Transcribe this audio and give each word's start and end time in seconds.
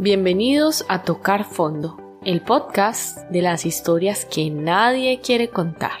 Bienvenidos 0.00 0.86
a 0.88 1.02
Tocar 1.02 1.42
Fondo, 1.42 1.96
el 2.24 2.40
podcast 2.42 3.18
de 3.30 3.42
las 3.42 3.66
historias 3.66 4.24
que 4.24 4.48
nadie 4.48 5.20
quiere 5.20 5.48
contar. 5.48 5.98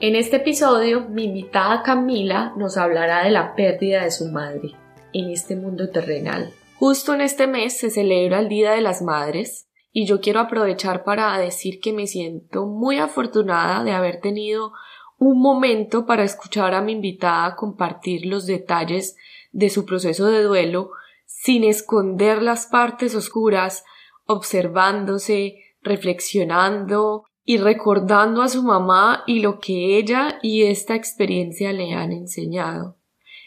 En 0.00 0.16
este 0.16 0.36
episodio, 0.36 1.06
mi 1.10 1.24
invitada 1.24 1.82
Camila 1.82 2.54
nos 2.56 2.78
hablará 2.78 3.22
de 3.22 3.30
la 3.30 3.54
pérdida 3.54 4.04
de 4.04 4.10
su 4.10 4.30
madre 4.30 4.70
en 5.12 5.28
este 5.28 5.54
mundo 5.54 5.90
terrenal. 5.90 6.50
Justo 6.78 7.12
en 7.12 7.20
este 7.20 7.46
mes 7.46 7.76
se 7.76 7.90
celebra 7.90 8.40
el 8.40 8.48
Día 8.48 8.72
de 8.72 8.80
las 8.80 9.02
Madres 9.02 9.68
y 9.92 10.06
yo 10.06 10.22
quiero 10.22 10.40
aprovechar 10.40 11.04
para 11.04 11.36
decir 11.36 11.80
que 11.80 11.92
me 11.92 12.06
siento 12.06 12.64
muy 12.64 12.96
afortunada 12.96 13.84
de 13.84 13.92
haber 13.92 14.22
tenido 14.22 14.72
un 15.18 15.42
momento 15.42 16.06
para 16.06 16.24
escuchar 16.24 16.72
a 16.72 16.80
mi 16.80 16.92
invitada 16.92 17.54
compartir 17.54 18.24
los 18.24 18.46
detalles 18.46 19.18
de 19.52 19.68
su 19.68 19.84
proceso 19.84 20.28
de 20.28 20.42
duelo 20.42 20.92
sin 21.26 21.64
esconder 21.64 22.42
las 22.42 22.66
partes 22.66 23.14
oscuras, 23.14 23.84
observándose, 24.26 25.56
reflexionando 25.82 27.24
y 27.44 27.58
recordando 27.58 28.42
a 28.42 28.48
su 28.48 28.62
mamá 28.62 29.22
y 29.26 29.40
lo 29.40 29.60
que 29.60 29.98
ella 29.98 30.38
y 30.42 30.62
esta 30.62 30.94
experiencia 30.94 31.72
le 31.72 31.92
han 31.92 32.12
enseñado. 32.12 32.96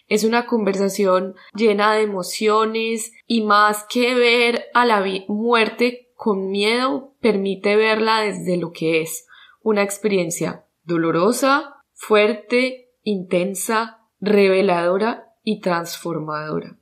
Es 0.08 0.24
una 0.24 0.46
conversación 0.46 1.36
llena 1.54 1.94
de 1.94 2.04
emociones 2.04 3.12
y 3.26 3.42
más 3.42 3.86
que 3.90 4.14
ver 4.16 4.66
a 4.74 4.86
la 4.86 5.04
muerte 5.28 6.12
con 6.16 6.50
miedo, 6.50 7.14
permite 7.20 7.76
verla 7.76 8.22
desde 8.22 8.58
lo 8.58 8.72
que 8.72 9.02
es 9.02 9.28
una 9.62 9.84
experiencia 9.84 10.66
dolorosa, 10.84 11.84
fuerte, 11.94 12.92
intensa, 13.04 14.08
reveladora 14.22 15.34
y 15.44 15.60
transformadora 15.60 16.78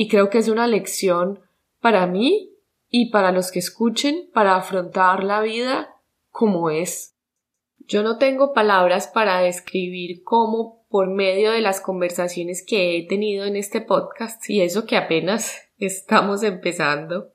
y 0.00 0.06
creo 0.06 0.30
que 0.30 0.38
es 0.38 0.46
una 0.46 0.68
lección 0.68 1.40
para 1.80 2.06
mí 2.06 2.52
y 2.88 3.10
para 3.10 3.32
los 3.32 3.50
que 3.50 3.58
escuchen 3.58 4.30
para 4.32 4.54
afrontar 4.54 5.24
la 5.24 5.40
vida 5.40 5.96
como 6.30 6.70
es. 6.70 7.16
Yo 7.80 8.04
no 8.04 8.16
tengo 8.16 8.52
palabras 8.52 9.08
para 9.08 9.40
describir 9.40 10.22
cómo 10.22 10.84
por 10.88 11.08
medio 11.08 11.50
de 11.50 11.62
las 11.62 11.80
conversaciones 11.80 12.64
que 12.64 12.96
he 12.96 13.08
tenido 13.08 13.44
en 13.44 13.56
este 13.56 13.80
podcast 13.80 14.48
y 14.48 14.60
eso 14.60 14.86
que 14.86 14.96
apenas 14.96 15.68
estamos 15.78 16.44
empezando, 16.44 17.32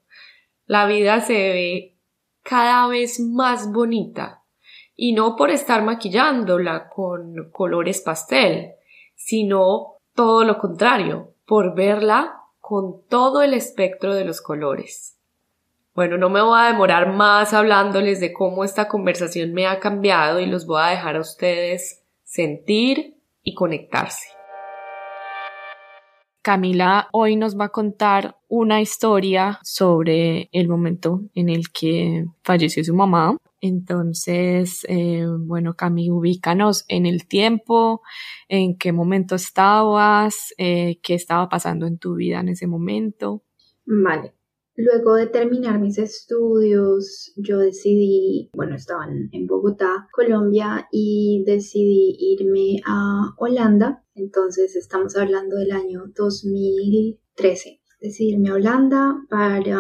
la 0.65 0.85
vida 0.85 1.19
se 1.19 1.33
ve 1.33 1.97
cada 2.43 2.87
vez 2.87 3.19
más 3.19 3.73
bonita 3.73 4.41
y 4.95 5.11
no 5.11 5.35
por 5.35 5.49
estar 5.49 5.83
maquillándola 5.83 6.87
con 6.87 7.51
colores 7.51 7.99
pastel, 7.99 8.75
sino 9.15 9.97
todo 10.15 10.45
lo 10.45 10.57
contrario, 10.59 11.33
por 11.45 11.75
verla 11.75 12.39
con 12.73 13.03
todo 13.07 13.43
el 13.43 13.53
espectro 13.53 14.15
de 14.15 14.25
los 14.25 14.41
colores. 14.41 15.15
Bueno, 15.93 16.17
no 16.17 16.31
me 16.31 16.41
voy 16.41 16.59
a 16.59 16.71
demorar 16.71 17.13
más 17.13 17.53
hablándoles 17.53 18.19
de 18.19 18.33
cómo 18.33 18.63
esta 18.63 18.87
conversación 18.87 19.53
me 19.53 19.67
ha 19.67 19.79
cambiado 19.79 20.39
y 20.39 20.47
los 20.47 20.65
voy 20.65 20.81
a 20.81 20.87
dejar 20.87 21.17
a 21.17 21.19
ustedes 21.19 22.01
sentir 22.23 23.17
y 23.43 23.53
conectarse. 23.53 24.27
Camila 26.41 27.09
hoy 27.11 27.35
nos 27.35 27.55
va 27.55 27.65
a 27.65 27.69
contar 27.69 28.37
una 28.47 28.81
historia 28.81 29.59
sobre 29.61 30.49
el 30.51 30.67
momento 30.67 31.21
en 31.35 31.49
el 31.49 31.69
que 31.71 32.25
falleció 32.41 32.83
su 32.83 32.95
mamá. 32.95 33.37
Entonces, 33.65 34.85
eh, 34.89 35.25
bueno, 35.39 35.75
Cami, 35.75 36.11
ubícanos 36.11 36.83
en 36.89 37.05
el 37.05 37.29
tiempo, 37.29 38.01
en 38.49 38.77
qué 38.77 38.91
momento 38.91 39.35
estabas, 39.35 40.53
eh, 40.57 40.99
qué 41.01 41.13
estaba 41.13 41.47
pasando 41.47 41.87
en 41.87 41.97
tu 41.97 42.15
vida 42.15 42.41
en 42.41 42.49
ese 42.49 42.67
momento. 42.67 43.41
Vale. 43.85 44.33
Luego 44.75 45.15
de 45.15 45.27
terminar 45.27 45.79
mis 45.79 45.97
estudios, 45.97 47.31
yo 47.37 47.59
decidí, 47.59 48.49
bueno, 48.53 48.75
estaba 48.75 49.05
en 49.31 49.47
Bogotá, 49.47 50.09
Colombia, 50.11 50.89
y 50.91 51.45
decidí 51.45 52.17
irme 52.19 52.81
a 52.85 53.33
Holanda. 53.37 54.03
Entonces 54.13 54.75
estamos 54.75 55.15
hablando 55.15 55.55
del 55.55 55.71
año 55.71 56.03
2013 56.13 57.82
decidirme 58.03 58.49
a 58.49 58.55
Holanda 58.55 59.15
para, 59.29 59.79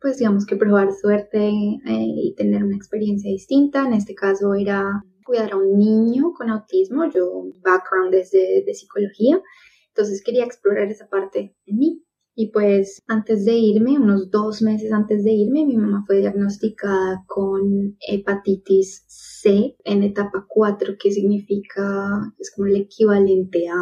pues 0.00 0.18
digamos 0.18 0.44
que 0.44 0.56
probar 0.56 0.92
suerte 0.92 1.48
eh, 1.48 1.80
y 1.86 2.34
tener 2.36 2.62
una 2.62 2.76
experiencia 2.76 3.30
distinta. 3.30 3.86
En 3.86 3.94
este 3.94 4.14
caso 4.14 4.54
era 4.54 5.02
cuidar 5.24 5.54
a 5.54 5.56
un 5.56 5.78
niño 5.78 6.34
con 6.34 6.50
autismo. 6.50 7.10
Yo, 7.10 7.46
background 7.62 8.14
es 8.14 8.30
de, 8.30 8.62
de 8.64 8.74
psicología, 8.74 9.42
entonces 9.88 10.22
quería 10.22 10.44
explorar 10.44 10.88
esa 10.88 11.08
parte 11.08 11.56
en 11.64 11.78
mí. 11.78 12.05
Y 12.38 12.50
pues 12.50 13.02
antes 13.06 13.46
de 13.46 13.54
irme, 13.54 13.98
unos 13.98 14.30
dos 14.30 14.60
meses 14.60 14.92
antes 14.92 15.24
de 15.24 15.32
irme, 15.32 15.64
mi 15.64 15.78
mamá 15.78 16.04
fue 16.06 16.18
diagnosticada 16.18 17.24
con 17.26 17.96
hepatitis 18.06 19.04
C 19.08 19.74
en 19.84 20.02
etapa 20.02 20.44
4, 20.46 20.96
que 21.00 21.10
significa, 21.10 22.34
es 22.38 22.52
como 22.54 22.66
el 22.66 22.76
equivalente 22.76 23.68
a, 23.68 23.74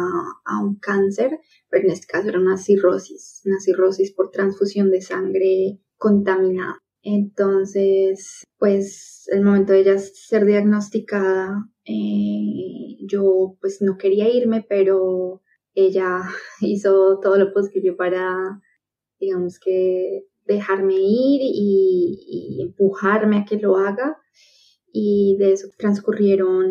a 0.45 0.63
un 0.63 0.79
cáncer, 0.79 1.37
pero 1.69 1.83
en 1.83 1.91
este 1.91 2.07
caso 2.07 2.29
era 2.29 2.39
una 2.39 2.55
cirrosis, 2.55 3.41
una 3.43 3.59
cirrosis 3.59 4.13
por 4.13 4.31
transfusión 4.31 4.89
de 4.89 5.01
sangre 5.01 5.81
contaminada. 5.97 6.79
Entonces, 7.01 8.45
pues 8.57 9.27
el 9.33 9.43
momento 9.43 9.73
de 9.73 9.81
ella 9.81 9.97
ser 9.97 10.45
diagnosticada, 10.45 11.69
eh, 11.83 12.97
yo 13.05 13.57
pues 13.59 13.81
no 13.81 13.97
quería 13.97 14.29
irme, 14.33 14.65
pero 14.67 15.41
ella 15.75 16.21
hizo 16.61 17.19
todo 17.21 17.37
lo 17.37 17.53
posible 17.53 17.93
para, 17.93 18.61
digamos 19.19 19.59
que, 19.59 20.25
dejarme 20.45 20.95
ir 20.95 21.41
y, 21.41 22.61
empujarme 22.61 23.39
a 23.39 23.45
que 23.45 23.57
lo 23.57 23.77
haga. 23.77 24.17
Y 24.91 25.35
de 25.37 25.51
eso 25.51 25.67
transcurrieron 25.77 26.67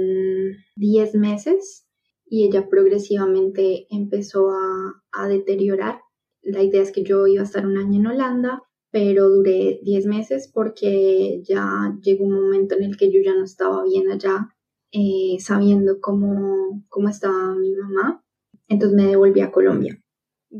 10 0.77 1.15
meses 1.17 1.87
y 2.25 2.47
ella 2.47 2.69
progresivamente 2.71 3.87
empezó 3.91 4.49
a, 4.51 5.03
a 5.13 5.29
deteriorar. 5.29 6.01
La 6.43 6.63
idea 6.63 6.81
es 6.81 6.91
que 6.91 7.03
yo 7.03 7.27
iba 7.27 7.43
a 7.43 7.45
estar 7.45 7.67
un 7.67 7.77
año 7.77 8.01
en 8.01 8.07
Holanda, 8.07 8.63
pero 8.91 9.29
duré 9.29 9.81
10 9.83 10.07
meses 10.07 10.51
porque 10.53 11.43
ya 11.45 11.99
llegó 12.03 12.25
un 12.25 12.33
momento 12.33 12.77
en 12.77 12.85
el 12.85 12.97
que 12.97 13.13
yo 13.13 13.21
ya 13.23 13.35
no 13.35 13.45
estaba 13.45 13.85
bien 13.85 14.11
allá, 14.11 14.49
eh, 14.91 15.37
sabiendo 15.39 16.01
cómo, 16.01 16.83
cómo 16.89 17.11
estaba 17.11 17.55
mi 17.57 17.73
mamá 17.73 18.24
entonces 18.69 18.97
me 18.97 19.07
devolví 19.07 19.41
a 19.41 19.51
Colombia. 19.51 20.01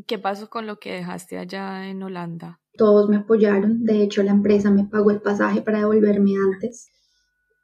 ¿Qué 0.07 0.19
pasó 0.19 0.49
con 0.49 0.67
lo 0.67 0.77
que 0.77 0.91
dejaste 0.91 1.37
allá 1.37 1.87
en 1.87 2.03
Holanda? 2.03 2.59
Todos 2.77 3.09
me 3.09 3.17
apoyaron, 3.17 3.83
de 3.85 4.03
hecho 4.03 4.23
la 4.23 4.31
empresa 4.31 4.69
me 4.69 4.85
pagó 4.85 5.11
el 5.11 5.21
pasaje 5.21 5.61
para 5.61 5.79
devolverme 5.79 6.33
antes 6.53 6.87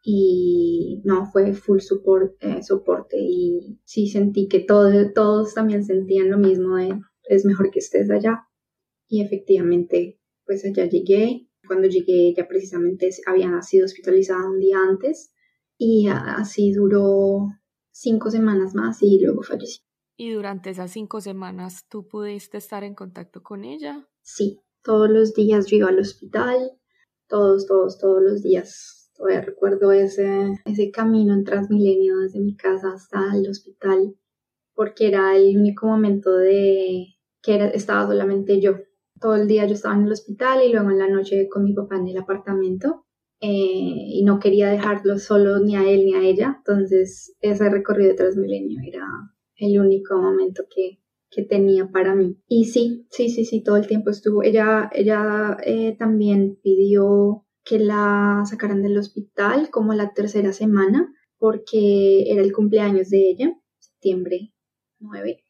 y 0.03 1.01
no, 1.03 1.29
fue 1.31 1.53
full 1.53 1.79
support, 1.79 2.33
eh, 2.41 2.63
soporte 2.63 3.17
y 3.19 3.79
sí 3.83 4.07
sentí 4.07 4.47
que 4.47 4.59
todos 4.61 5.53
también 5.53 5.83
sentían 5.83 6.29
lo 6.29 6.37
mismo 6.37 6.77
de 6.77 6.99
es 7.23 7.45
mejor 7.45 7.69
que 7.69 7.79
estés 7.79 8.09
allá 8.09 8.47
y 9.07 9.21
efectivamente 9.21 10.19
pues 10.45 10.65
allá 10.65 10.85
llegué. 10.85 11.47
Cuando 11.67 11.87
llegué 11.87 12.33
ya 12.35 12.47
precisamente 12.47 13.09
había 13.27 13.61
sido 13.61 13.85
hospitalizada 13.85 14.49
un 14.49 14.59
día 14.59 14.77
antes 14.79 15.33
y 15.77 16.07
así 16.07 16.71
duró 16.71 17.47
cinco 17.91 18.31
semanas 18.31 18.73
más 18.73 19.01
y 19.01 19.19
luego 19.21 19.43
falleció. 19.43 19.83
¿Y 20.21 20.29
durante 20.29 20.69
esas 20.69 20.91
cinco 20.91 21.19
semanas 21.19 21.87
tú 21.89 22.07
pudiste 22.07 22.59
estar 22.59 22.83
en 22.83 22.93
contacto 22.93 23.41
con 23.41 23.63
ella? 23.63 24.07
Sí, 24.21 24.61
todos 24.83 25.09
los 25.09 25.33
días 25.33 25.65
yo 25.65 25.77
iba 25.77 25.89
al 25.89 25.97
hospital, 25.97 26.73
todos, 27.27 27.65
todos, 27.65 27.97
todos 27.97 28.21
los 28.21 28.43
días. 28.43 29.09
Todavía 29.15 29.41
recuerdo 29.41 29.91
ese, 29.91 30.61
ese 30.65 30.91
camino 30.91 31.33
en 31.33 31.43
Transmilenio 31.43 32.19
desde 32.19 32.39
mi 32.39 32.55
casa 32.55 32.93
hasta 32.93 33.35
el 33.35 33.49
hospital, 33.49 34.15
porque 34.75 35.07
era 35.07 35.35
el 35.35 35.57
único 35.57 35.87
momento 35.87 36.37
de 36.37 37.15
que 37.41 37.55
era, 37.55 37.69
estaba 37.69 38.05
solamente 38.05 38.61
yo. 38.61 38.73
Todo 39.19 39.37
el 39.37 39.47
día 39.47 39.65
yo 39.65 39.73
estaba 39.73 39.95
en 39.95 40.05
el 40.05 40.11
hospital 40.11 40.63
y 40.63 40.71
luego 40.71 40.91
en 40.91 40.99
la 40.99 41.09
noche 41.09 41.49
con 41.49 41.63
mi 41.63 41.73
papá 41.73 41.95
en 41.95 42.09
el 42.09 42.17
apartamento. 42.17 43.07
Eh, 43.39 43.49
y 43.49 44.23
no 44.23 44.37
quería 44.37 44.69
dejarlo 44.69 45.17
solo 45.17 45.57
ni 45.57 45.75
a 45.75 45.89
él 45.89 46.05
ni 46.05 46.13
a 46.13 46.21
ella. 46.21 46.57
Entonces 46.59 47.35
ese 47.41 47.71
recorrido 47.71 48.09
de 48.09 48.17
Transmilenio 48.17 48.81
era 48.87 49.03
el 49.57 49.79
único 49.79 50.17
momento 50.17 50.63
que, 50.73 50.99
tenía 51.47 51.87
para 51.87 52.13
mí. 52.13 52.37
Y 52.47 52.65
sí, 52.65 53.07
sí, 53.09 53.29
sí, 53.29 53.45
sí, 53.45 53.63
todo 53.63 53.77
el 53.77 53.87
tiempo 53.87 54.09
estuvo. 54.09 54.43
Ella, 54.43 54.89
ella 54.93 55.55
eh, 55.65 55.95
también 55.97 56.59
pidió 56.61 57.45
que 57.63 57.79
la 57.79 58.43
sacaran 58.45 58.83
del 58.83 58.97
hospital 58.97 59.69
como 59.69 59.93
la 59.93 60.13
tercera 60.13 60.51
semana 60.51 61.13
porque 61.37 62.31
era 62.31 62.41
el 62.41 62.53
cumpleaños 62.53 63.09
de 63.09 63.29
ella, 63.31 63.57
septiembre 63.79 64.53
9, 64.99 65.43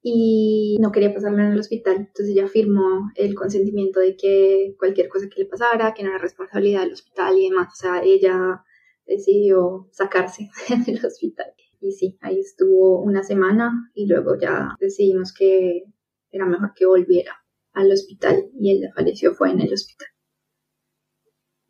y 0.00 0.78
no 0.80 0.90
quería 0.92 1.12
pasarla 1.12 1.46
en 1.46 1.52
el 1.52 1.60
hospital. 1.60 1.96
Entonces 1.96 2.28
ella 2.28 2.48
firmó 2.48 3.10
el 3.14 3.34
consentimiento 3.34 4.00
de 4.00 4.16
que 4.16 4.74
cualquier 4.78 5.08
cosa 5.08 5.28
que 5.28 5.42
le 5.42 5.48
pasara, 5.48 5.92
que 5.92 6.02
no 6.02 6.10
era 6.10 6.18
responsabilidad 6.18 6.80
del 6.80 6.92
hospital 6.92 7.36
y 7.36 7.50
demás. 7.50 7.68
O 7.72 7.76
sea, 7.76 8.02
ella 8.02 8.64
decidió 9.06 9.88
sacarse 9.92 10.48
del 10.86 11.04
hospital. 11.04 11.52
Y 11.80 11.92
sí, 11.92 12.18
ahí 12.20 12.40
estuvo 12.40 13.02
una 13.02 13.22
semana 13.22 13.90
y 13.94 14.06
luego 14.06 14.38
ya 14.40 14.74
decidimos 14.80 15.32
que 15.32 15.84
era 16.30 16.46
mejor 16.46 16.72
que 16.74 16.86
volviera 16.86 17.32
al 17.72 17.92
hospital 17.92 18.50
y 18.58 18.72
él 18.72 18.90
falleció 18.94 19.34
fue 19.34 19.50
en 19.50 19.60
el 19.60 19.72
hospital. 19.72 20.08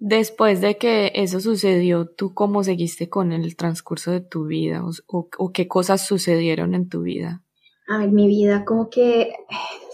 Después 0.01 0.61
de 0.61 0.79
que 0.79 1.11
eso 1.15 1.41
sucedió, 1.41 2.07
¿tú 2.07 2.33
cómo 2.33 2.63
seguiste 2.63 3.09
con 3.09 3.33
el 3.33 3.57
transcurso 3.57 4.13
de 4.13 4.21
tu 4.21 4.47
vida 4.47 4.85
o, 5.07 5.53
qué 5.53 5.67
cosas 5.67 6.07
sucedieron 6.07 6.75
en 6.75 6.89
tu 6.89 7.03
vida? 7.03 7.43
A 7.89 7.99
ver, 7.99 8.13
mi 8.13 8.29
vida 8.29 8.65
como 8.65 8.91
que 8.91 9.33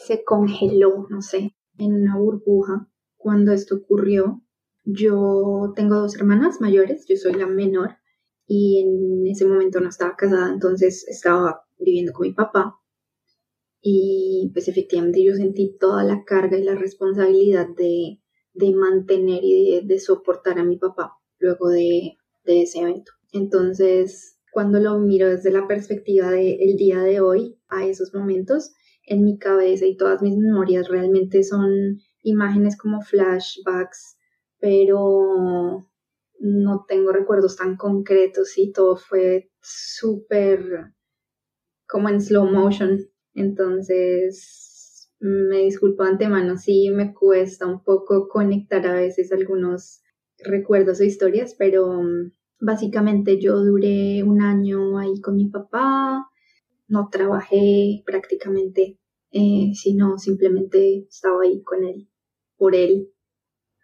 se 0.06 0.22
congeló, 0.22 1.06
no 1.08 1.22
sé, 1.22 1.56
en 1.78 1.94
una 2.02 2.19
burbuja 2.19 2.87
cuando 3.16 3.52
esto 3.52 3.76
ocurrió. 3.76 4.43
Yo 4.84 5.72
tengo 5.75 5.96
dos 5.96 6.16
hermanas 6.16 6.61
mayores, 6.61 7.06
yo 7.08 7.16
soy 7.16 7.32
la 7.34 7.46
menor 7.46 7.96
y 8.46 8.81
en 8.81 9.26
ese 9.26 9.46
momento 9.46 9.81
no 9.81 9.88
estaba 9.88 10.17
casada, 10.17 10.52
entonces 10.52 11.06
estaba 11.08 11.64
viviendo 11.79 12.12
con 12.12 12.26
mi 12.26 12.35
papá. 12.35 12.79
Y 13.81 14.50
pues 14.52 14.69
efectivamente 14.69 15.23
yo 15.25 15.35
sentí 15.35 15.76
toda 15.79 16.05
la 16.05 16.25
carga 16.25 16.58
y 16.58 16.64
la 16.64 16.75
responsabilidad 16.75 17.69
de 17.76 18.20
de 18.55 18.73
mantener 18.73 19.41
y 19.43 19.85
de, 19.85 19.99
soportar 19.99 20.58
a 20.58 20.64
mi 20.64 20.79
papá 20.79 21.19
luego 21.38 21.69
de, 21.69 22.17
ese 22.44 22.81
evento. 22.81 23.12
Entonces, 23.32 24.38
cuando 24.52 24.79
lo 24.79 24.99
miro 24.99 25.29
desde 25.29 25.50
la 25.50 25.67
perspectiva 25.67 26.31
del 26.31 26.76
día 26.76 27.00
de 27.00 27.20
hoy, 27.20 27.58
a 27.69 27.85
esos 27.87 28.14
momentos, 28.14 28.73
en 29.06 29.25
mi 29.25 29.38
cabeza 29.38 29.87
y 29.87 29.97
todas 29.97 30.23
mis 30.23 30.37
memorias 30.37 30.88
realmente 30.88 31.43
son 31.43 31.99
imágenes 32.23 32.76
como 32.76 33.00
flashbacks, 33.02 34.17
pero 34.61 35.90
no 36.44 36.85
tengo 36.87 37.11
recuerdos 37.11 37.56
tan 37.56 37.76
concretos 37.76 38.58
y 38.58 38.70
todo 38.70 38.96
fue 38.96 39.50
súper 39.62 40.93
como 41.88 42.11
en 42.11 42.20
slow 42.20 42.44
motion. 42.44 43.00
Entonces, 43.32 45.11
me 45.20 45.61
disculpo 45.61 46.02
antemano 46.02 46.58
si 46.58 46.91
me 46.91 47.14
cuesta 47.14 47.67
un 47.67 47.82
poco 47.82 48.29
conectar 48.29 48.87
a 48.87 48.93
veces 48.93 49.32
algunos 49.32 50.02
recuerdos 50.37 51.00
o 51.00 51.05
historias, 51.05 51.55
pero 51.58 52.02
mm, 52.02 52.32
básicamente 52.61 53.40
yo 53.40 53.64
duré 53.64 54.23
un 54.23 54.43
año 54.43 54.99
ahí 54.99 55.23
con 55.23 55.37
mi 55.37 55.49
papá, 55.49 56.29
no 56.88 57.08
trabajé 57.11 58.02
prácticamente, 58.05 58.99
eh, 59.31 59.70
sino 59.73 60.19
simplemente 60.19 61.06
estaba 61.08 61.44
ahí 61.44 61.62
con 61.62 61.85
él, 61.85 62.06
por 62.58 62.75
él, 62.75 63.11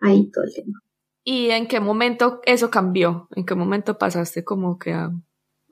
ahí 0.03 0.31
todo 0.31 0.45
el 0.45 0.53
tiempo. 0.53 0.79
¿Y 1.25 1.51
en 1.51 1.67
qué 1.67 1.81
momento 1.81 2.41
eso 2.45 2.71
cambió? 2.71 3.29
¿En 3.35 3.45
qué 3.45 3.55
momento 3.55 3.99
pasaste 3.99 4.45
como 4.45 4.79
que 4.79 4.93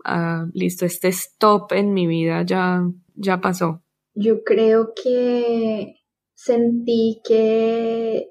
a, 0.04 0.46
listo, 0.52 0.84
este 0.84 1.08
stop 1.08 1.72
en 1.72 1.92
mi 1.92 2.06
vida 2.06 2.42
ya, 2.42 2.82
ya 3.14 3.40
pasó? 3.40 3.82
Yo 4.14 4.42
creo 4.44 4.92
que 4.94 5.96
sentí 6.34 7.20
que 7.26 8.30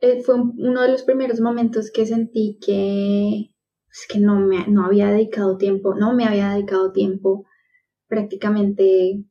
eh, 0.00 0.22
fue 0.22 0.36
uno 0.36 0.82
de 0.82 0.88
los 0.88 1.02
primeros 1.02 1.40
momentos 1.40 1.90
que 1.90 2.06
sentí 2.06 2.58
que, 2.64 3.50
pues, 3.86 4.06
que 4.08 4.20
no, 4.20 4.38
me, 4.40 4.66
no 4.68 4.84
había 4.84 5.10
dedicado 5.10 5.56
tiempo, 5.56 5.94
no 5.94 6.14
me 6.14 6.24
había 6.24 6.50
dedicado 6.50 6.92
tiempo 6.92 7.46
prácticamente 8.06 9.24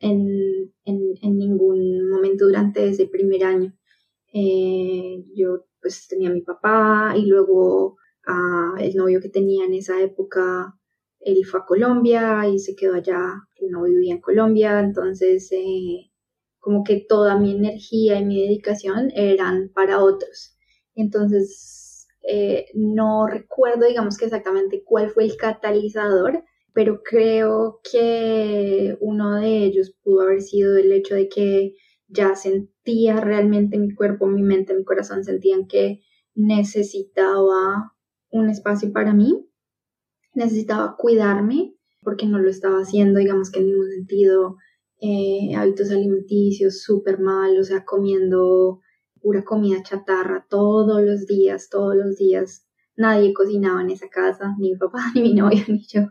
en, 0.00 0.72
ningún 1.22 2.10
momento 2.10 2.46
durante 2.46 2.88
ese 2.88 3.06
primer 3.06 3.44
año. 3.44 3.74
Eh, 4.32 5.24
yo 5.34 5.67
pues 5.80 6.06
tenía 6.08 6.30
mi 6.30 6.42
papá 6.42 7.14
y 7.16 7.26
luego 7.26 7.96
a 8.26 8.74
el 8.78 8.94
novio 8.94 9.20
que 9.20 9.28
tenía 9.28 9.64
en 9.64 9.74
esa 9.74 10.00
época 10.00 10.74
él 11.20 11.44
fue 11.44 11.60
a 11.60 11.64
Colombia 11.66 12.48
y 12.48 12.58
se 12.58 12.74
quedó 12.76 12.94
allá, 12.94 13.34
no 13.70 13.84
vivía 13.84 14.14
en 14.14 14.20
Colombia, 14.20 14.80
entonces 14.80 15.50
eh, 15.52 16.10
como 16.58 16.84
que 16.84 17.04
toda 17.08 17.38
mi 17.38 17.52
energía 17.56 18.20
y 18.20 18.24
mi 18.24 18.42
dedicación 18.42 19.10
eran 19.14 19.70
para 19.74 20.02
otros. 20.02 20.56
Entonces, 20.94 22.06
eh, 22.28 22.66
no 22.74 23.26
recuerdo, 23.26 23.86
digamos 23.86 24.16
que 24.16 24.26
exactamente 24.26 24.82
cuál 24.84 25.10
fue 25.10 25.24
el 25.24 25.36
catalizador, 25.36 26.44
pero 26.72 27.02
creo 27.02 27.80
que 27.90 28.96
uno 29.00 29.36
de 29.40 29.64
ellos 29.64 29.94
pudo 30.02 30.22
haber 30.22 30.42
sido 30.42 30.76
el 30.76 30.92
hecho 30.92 31.14
de 31.14 31.28
que 31.28 31.74
ya 32.08 32.34
sentía 32.34 33.20
realmente 33.20 33.78
mi 33.78 33.94
cuerpo, 33.94 34.26
mi 34.26 34.42
mente, 34.42 34.74
mi 34.74 34.84
corazón 34.84 35.24
sentían 35.24 35.66
que 35.66 36.00
necesitaba 36.34 37.94
un 38.30 38.50
espacio 38.50 38.92
para 38.92 39.12
mí 39.14 39.48
necesitaba 40.38 40.96
cuidarme 40.96 41.74
porque 42.02 42.26
no 42.26 42.38
lo 42.38 42.48
estaba 42.48 42.78
haciendo, 42.78 43.18
digamos 43.18 43.50
que 43.50 43.60
en 43.60 43.66
ningún 43.66 43.90
sentido, 43.90 44.56
eh, 45.00 45.54
hábitos 45.56 45.90
alimenticios 45.90 46.80
súper 46.82 47.18
mal, 47.18 47.58
o 47.58 47.64
sea, 47.64 47.84
comiendo 47.84 48.80
pura 49.20 49.44
comida 49.44 49.82
chatarra 49.82 50.46
todos 50.48 51.02
los 51.02 51.26
días, 51.26 51.68
todos 51.68 51.96
los 51.96 52.16
días. 52.16 52.66
Nadie 52.96 53.34
cocinaba 53.34 53.82
en 53.82 53.90
esa 53.90 54.08
casa, 54.08 54.54
ni 54.58 54.72
mi 54.72 54.76
papá, 54.78 54.98
ni 55.14 55.22
mi 55.22 55.34
novio, 55.34 55.62
ni 55.68 55.84
yo. 55.86 56.02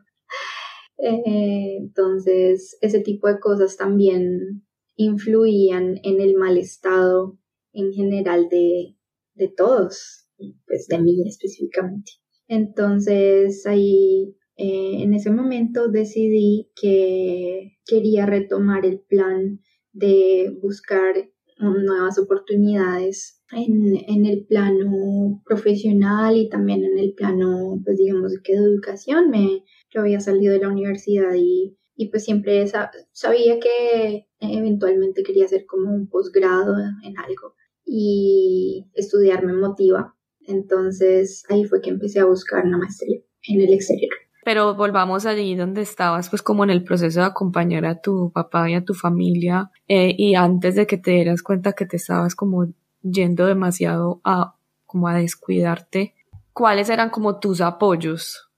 Eh, 0.97 1.77
entonces, 1.79 2.77
ese 2.81 2.99
tipo 2.99 3.27
de 3.27 3.39
cosas 3.39 3.77
también 3.77 4.66
influían 4.97 5.99
en 6.03 6.19
el 6.19 6.35
mal 6.35 6.57
estado 6.57 7.39
en 7.71 7.93
general 7.93 8.49
de, 8.49 8.97
de 9.35 9.47
todos, 9.47 10.27
pues 10.65 10.87
de 10.87 10.99
mí 10.99 11.15
específicamente. 11.25 12.11
Entonces 12.47 13.65
ahí 13.65 14.35
eh, 14.57 15.03
en 15.03 15.13
ese 15.13 15.31
momento 15.31 15.89
decidí 15.89 16.71
que 16.79 17.77
quería 17.85 18.25
retomar 18.25 18.85
el 18.85 18.99
plan 18.99 19.59
de 19.93 20.51
buscar 20.61 21.15
nuevas 21.59 22.19
oportunidades 22.19 23.41
en, 23.51 24.25
el 24.25 24.45
plano 24.45 25.41
profesional 25.45 26.35
y 26.37 26.49
también 26.49 26.83
en 26.83 26.97
el 26.99 27.13
plano, 27.13 27.81
pues 27.83 27.97
digamos 27.97 28.33
que 28.43 28.53
de 28.53 28.59
educación. 28.59 29.29
Me, 29.29 29.63
yo 29.89 30.01
había 30.01 30.19
salido 30.19 30.53
de 30.53 30.59
la 30.59 30.69
universidad 30.69 31.33
y, 31.35 31.76
y 31.97 32.09
pues 32.09 32.23
siempre 32.23 32.65
sabía 33.11 33.59
que 33.59 34.27
eventualmente 34.39 35.23
quería 35.23 35.45
hacer 35.45 35.65
como 35.65 35.91
un 35.91 36.07
posgrado 36.07 36.77
en 37.03 37.17
algo 37.17 37.55
y 37.83 38.85
estudiar 38.93 39.43
me 39.43 39.53
motiva 39.53 40.17
entonces 40.47 41.43
ahí 41.49 41.65
fue 41.65 41.81
que 41.81 41.89
empecé 41.89 42.19
a 42.19 42.25
buscar 42.25 42.65
una 42.65 42.77
maestría 42.77 43.19
en 43.43 43.61
el 43.61 43.73
exterior. 43.73 44.15
Pero 44.43 44.75
volvamos 44.75 45.25
allí 45.25 45.55
donde 45.55 45.81
estabas, 45.81 46.29
pues 46.29 46.41
como 46.41 46.63
en 46.63 46.69
el 46.69 46.83
proceso 46.85 47.19
de 47.19 47.25
acompañar 47.25 47.85
a 47.85 47.99
tu 47.99 48.31
papá 48.31 48.69
y 48.69 48.75
a 48.75 48.85
tu 48.85 48.93
familia, 48.93 49.71
eh, 49.89 50.15
y 50.17 50.35
antes 50.35 50.75
de 50.75 50.87
que 50.87 50.97
te 50.97 51.11
dieras 51.11 51.43
cuenta 51.43 51.73
que 51.73 51.85
te 51.85 51.97
estabas 51.97 52.33
como 52.33 52.67
yendo 53.01 53.45
demasiado 53.45 54.21
a 54.23 54.55
como 54.85 55.09
a 55.09 55.15
descuidarte, 55.15 56.15
¿cuáles 56.53 56.89
eran 56.89 57.09
como 57.09 57.39
tus 57.39 57.59
apoyos? 57.59 58.49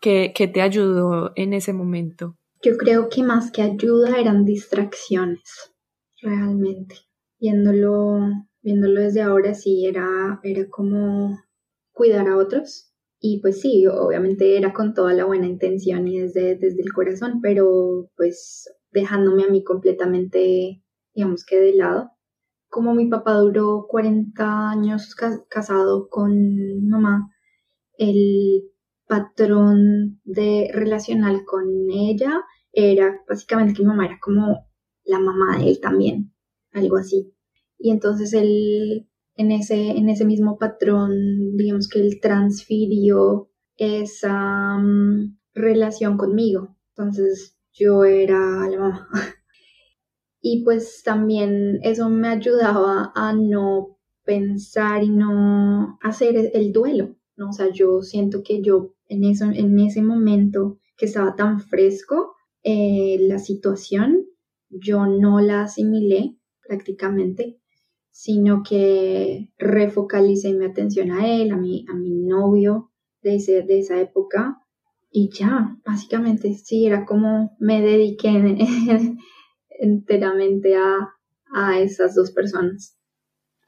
¿Qué, 0.00 0.32
qué 0.34 0.48
te 0.48 0.62
ayudó 0.62 1.30
en 1.36 1.54
ese 1.54 1.72
momento? 1.72 2.36
Yo 2.62 2.76
creo 2.76 3.08
que 3.08 3.22
más 3.22 3.50
que 3.50 3.62
ayuda 3.62 4.18
eran 4.18 4.44
distracciones, 4.44 5.72
realmente. 6.20 6.96
Viéndolo 7.38 8.20
viéndolo 8.66 9.00
desde 9.00 9.22
ahora, 9.22 9.54
sí 9.54 9.86
era, 9.86 10.40
era 10.42 10.68
como 10.68 11.38
cuidar 11.92 12.26
a 12.28 12.36
otros. 12.36 12.92
Y 13.20 13.40
pues 13.40 13.60
sí, 13.60 13.86
obviamente 13.86 14.56
era 14.56 14.72
con 14.72 14.92
toda 14.92 15.12
la 15.14 15.24
buena 15.24 15.46
intención 15.46 16.08
y 16.08 16.18
desde, 16.18 16.56
desde 16.56 16.82
el 16.82 16.92
corazón, 16.92 17.40
pero 17.40 18.10
pues 18.16 18.68
dejándome 18.90 19.44
a 19.44 19.48
mí 19.48 19.62
completamente, 19.62 20.82
digamos 21.14 21.44
que 21.46 21.60
de 21.60 21.74
lado. 21.74 22.10
Como 22.68 22.92
mi 22.92 23.08
papá 23.08 23.34
duró 23.34 23.86
40 23.88 24.70
años 24.70 25.14
casado 25.48 26.08
con 26.08 26.32
mi 26.34 26.88
mamá, 26.88 27.30
el 27.98 28.64
patrón 29.06 30.20
de 30.24 30.70
relacional 30.72 31.44
con 31.44 31.66
ella 31.90 32.42
era 32.72 33.22
básicamente 33.28 33.74
que 33.74 33.82
mi 33.82 33.88
mamá 33.88 34.06
era 34.06 34.18
como 34.20 34.66
la 35.04 35.18
mamá 35.18 35.58
de 35.58 35.70
él 35.70 35.80
también, 35.80 36.32
algo 36.72 36.98
así. 36.98 37.32
Y 37.78 37.90
entonces 37.90 38.32
él, 38.32 39.08
en 39.36 39.52
ese, 39.52 39.90
en 39.90 40.08
ese 40.08 40.24
mismo 40.24 40.58
patrón, 40.58 41.56
digamos 41.56 41.88
que 41.88 42.00
él 42.00 42.18
transfirió 42.20 43.50
esa 43.76 44.78
mm, 44.78 45.38
relación 45.54 46.16
conmigo. 46.16 46.76
Entonces 46.90 47.56
yo 47.72 48.04
era 48.04 48.68
la 48.68 48.78
mamá. 48.78 49.08
y 50.40 50.64
pues 50.64 51.02
también 51.04 51.78
eso 51.82 52.08
me 52.10 52.28
ayudaba 52.28 53.12
a 53.14 53.32
no 53.32 53.98
pensar 54.24 55.02
y 55.04 55.10
no 55.10 55.98
hacer 56.02 56.50
el 56.52 56.72
duelo. 56.72 57.16
¿no? 57.36 57.50
O 57.50 57.52
sea, 57.52 57.70
yo 57.70 58.02
siento 58.02 58.42
que 58.42 58.62
yo 58.62 58.95
en, 59.08 59.24
eso, 59.24 59.46
en 59.46 59.78
ese 59.80 60.02
momento 60.02 60.78
que 60.96 61.06
estaba 61.06 61.36
tan 61.36 61.60
fresco, 61.60 62.34
eh, 62.62 63.18
la 63.20 63.38
situación, 63.38 64.26
yo 64.70 65.06
no 65.06 65.40
la 65.40 65.62
asimilé 65.62 66.36
prácticamente 66.66 67.60
sino 68.16 68.62
que 68.62 69.50
refocalicé 69.58 70.54
mi 70.54 70.64
atención 70.64 71.10
a 71.10 71.26
él, 71.28 71.52
a 71.52 71.56
mi, 71.58 71.84
a 71.86 71.92
mi 71.92 72.14
novio 72.14 72.90
de, 73.20 73.36
de 73.68 73.78
esa 73.78 74.00
época 74.00 74.58
y 75.10 75.28
ya, 75.28 75.76
básicamente 75.84 76.54
sí, 76.54 76.86
era 76.86 77.04
como 77.04 77.54
me 77.58 77.82
dediqué 77.82 78.30
enteramente 79.68 80.76
a, 80.76 81.10
a 81.52 81.78
esas 81.78 82.14
dos 82.14 82.30
personas. 82.30 82.98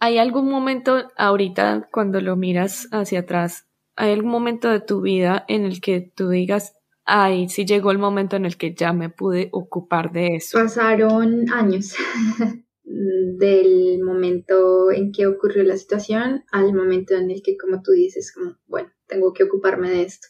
¿Hay 0.00 0.16
algún 0.16 0.49
momento 0.49 0.97
ahorita 1.18 1.87
cuando 1.92 2.23
lo 2.23 2.35
miras 2.35 2.88
hacia 2.90 3.21
atrás, 3.21 3.67
hay 3.98 4.12
algún 4.12 4.30
momento 4.30 4.70
de 4.70 4.80
tu 4.80 5.00
vida 5.00 5.44
en 5.48 5.64
el 5.64 5.80
que 5.80 6.12
tú 6.14 6.28
digas, 6.28 6.74
ay, 7.04 7.48
sí 7.48 7.66
llegó 7.66 7.90
el 7.90 7.98
momento 7.98 8.36
en 8.36 8.46
el 8.46 8.56
que 8.56 8.72
ya 8.72 8.92
me 8.92 9.10
pude 9.10 9.48
ocupar 9.52 10.12
de 10.12 10.36
eso? 10.36 10.56
Pasaron 10.56 11.50
años 11.50 11.96
del 12.84 14.00
momento 14.04 14.92
en 14.92 15.10
que 15.10 15.26
ocurrió 15.26 15.64
la 15.64 15.76
situación 15.76 16.44
al 16.52 16.72
momento 16.74 17.16
en 17.16 17.32
el 17.32 17.42
que, 17.42 17.56
como 17.56 17.82
tú 17.82 17.90
dices, 17.90 18.32
como, 18.32 18.56
bueno, 18.68 18.88
tengo 19.08 19.32
que 19.32 19.42
ocuparme 19.42 19.90
de 19.90 20.02
esto. 20.02 20.28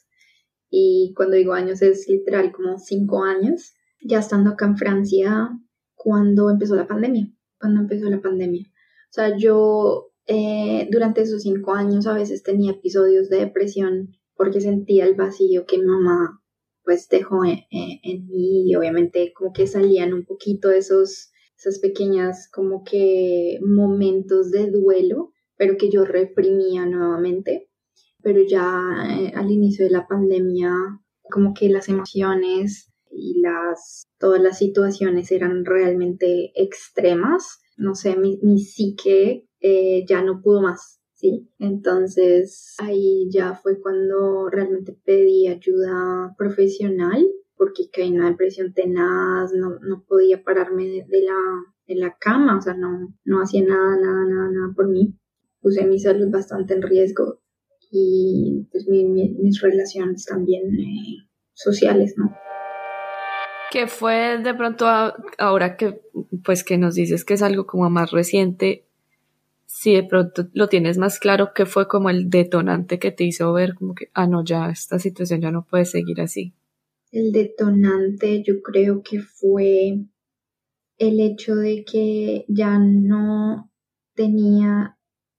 Y 0.70 1.12
cuando 1.14 1.36
digo 1.36 1.52
años 1.52 1.82
es 1.82 2.08
literal 2.08 2.52
como 2.52 2.78
cinco 2.78 3.22
años, 3.22 3.74
ya 4.00 4.20
estando 4.20 4.50
acá 4.50 4.64
en 4.64 4.78
Francia, 4.78 5.50
cuando 5.94 6.48
empezó 6.48 6.74
la 6.74 6.86
pandemia, 6.86 7.30
cuando 7.60 7.82
empezó 7.82 8.08
la 8.08 8.22
pandemia. 8.22 8.64
O 8.64 9.12
sea, 9.12 9.36
yo 9.36 10.07
eh, 10.28 10.86
durante 10.90 11.22
esos 11.22 11.42
cinco 11.42 11.72
años 11.72 12.06
a 12.06 12.12
veces 12.12 12.42
tenía 12.42 12.72
episodios 12.72 13.30
de 13.30 13.38
depresión 13.38 14.14
porque 14.36 14.60
sentía 14.60 15.06
el 15.06 15.14
vacío 15.14 15.64
que 15.66 15.78
mamá 15.78 16.42
pues 16.84 17.08
dejó 17.08 17.44
en, 17.44 17.60
en 17.70 18.28
mí 18.28 18.70
y 18.70 18.74
obviamente 18.74 19.32
como 19.34 19.54
que 19.54 19.66
salían 19.66 20.12
un 20.12 20.26
poquito 20.26 20.70
esos, 20.70 21.30
esas 21.56 21.78
pequeñas 21.80 22.50
como 22.52 22.84
que 22.84 23.58
momentos 23.62 24.50
de 24.50 24.70
duelo, 24.70 25.32
pero 25.56 25.76
que 25.78 25.90
yo 25.90 26.04
reprimía 26.04 26.84
nuevamente. 26.84 27.70
Pero 28.22 28.40
ya 28.46 28.82
eh, 29.18 29.32
al 29.34 29.50
inicio 29.50 29.86
de 29.86 29.92
la 29.92 30.06
pandemia 30.06 30.72
como 31.30 31.54
que 31.54 31.70
las 31.70 31.88
emociones 31.88 32.92
y 33.10 33.40
las 33.40 34.04
todas 34.18 34.42
las 34.42 34.58
situaciones 34.58 35.32
eran 35.32 35.64
realmente 35.64 36.52
extremas. 36.54 37.60
No 37.78 37.94
sé, 37.94 38.16
mi, 38.16 38.38
mi 38.42 38.58
psique 38.58 39.47
eh, 39.60 40.04
ya 40.06 40.22
no 40.22 40.40
pudo 40.42 40.62
más, 40.62 41.00
¿sí? 41.14 41.48
Entonces 41.58 42.74
ahí 42.78 43.28
ya 43.30 43.54
fue 43.54 43.80
cuando 43.80 44.48
realmente 44.50 44.96
pedí 45.04 45.48
ayuda 45.48 46.34
profesional 46.36 47.26
porque 47.56 47.90
caí 47.92 48.08
en 48.08 48.14
una 48.14 48.30
depresión 48.30 48.72
tenaz, 48.72 49.52
no, 49.52 49.78
no 49.80 50.04
podía 50.06 50.42
pararme 50.42 50.84
de, 50.84 51.22
la, 51.22 51.34
de 51.88 51.96
la 51.96 52.16
cama, 52.18 52.56
o 52.56 52.60
sea, 52.60 52.74
no, 52.74 53.14
no 53.24 53.42
hacía 53.42 53.62
nada, 53.62 53.96
nada, 54.00 54.24
nada, 54.26 54.50
nada 54.50 54.72
por 54.74 54.88
mí. 54.88 55.14
Puse 55.60 55.84
mi 55.84 55.98
salud 55.98 56.30
bastante 56.30 56.74
en 56.74 56.82
riesgo 56.82 57.40
y 57.90 58.68
pues 58.70 58.86
mis 58.86 59.60
relaciones 59.60 60.24
también 60.24 60.72
eh, 60.78 61.28
sociales, 61.52 62.14
¿no? 62.16 62.32
¿Qué 63.70 63.86
fue 63.86 64.38
de 64.38 64.54
pronto 64.54 64.86
ahora 65.36 65.76
que 65.76 66.00
pues 66.44 66.64
que 66.64 66.78
nos 66.78 66.94
dices 66.94 67.24
que 67.24 67.34
es 67.34 67.42
algo 67.42 67.66
como 67.66 67.90
más 67.90 68.12
reciente? 68.12 68.87
Si 69.70 69.94
de 69.94 70.02
pronto 70.02 70.48
lo 70.54 70.68
tienes 70.68 70.98
más 70.98 71.20
claro, 71.20 71.50
¿qué 71.54 71.66
fue 71.66 71.86
como 71.86 72.10
el 72.10 72.30
detonante 72.30 72.98
que 72.98 73.12
te 73.12 73.24
hizo 73.24 73.52
ver 73.52 73.74
como 73.74 73.94
que, 73.94 74.10
ah, 74.14 74.26
no, 74.26 74.42
ya 74.42 74.70
esta 74.70 74.98
situación 74.98 75.42
ya 75.42 75.50
no 75.50 75.64
puede 75.64 75.84
seguir 75.84 76.20
así? 76.20 76.54
El 77.12 77.32
detonante 77.32 78.42
yo 78.42 78.62
creo 78.62 79.02
que 79.02 79.20
fue 79.20 80.06
el 80.96 81.20
hecho 81.20 81.54
de 81.54 81.84
que 81.84 82.44
ya 82.48 82.78
no 82.78 83.70
tenía 84.14 84.98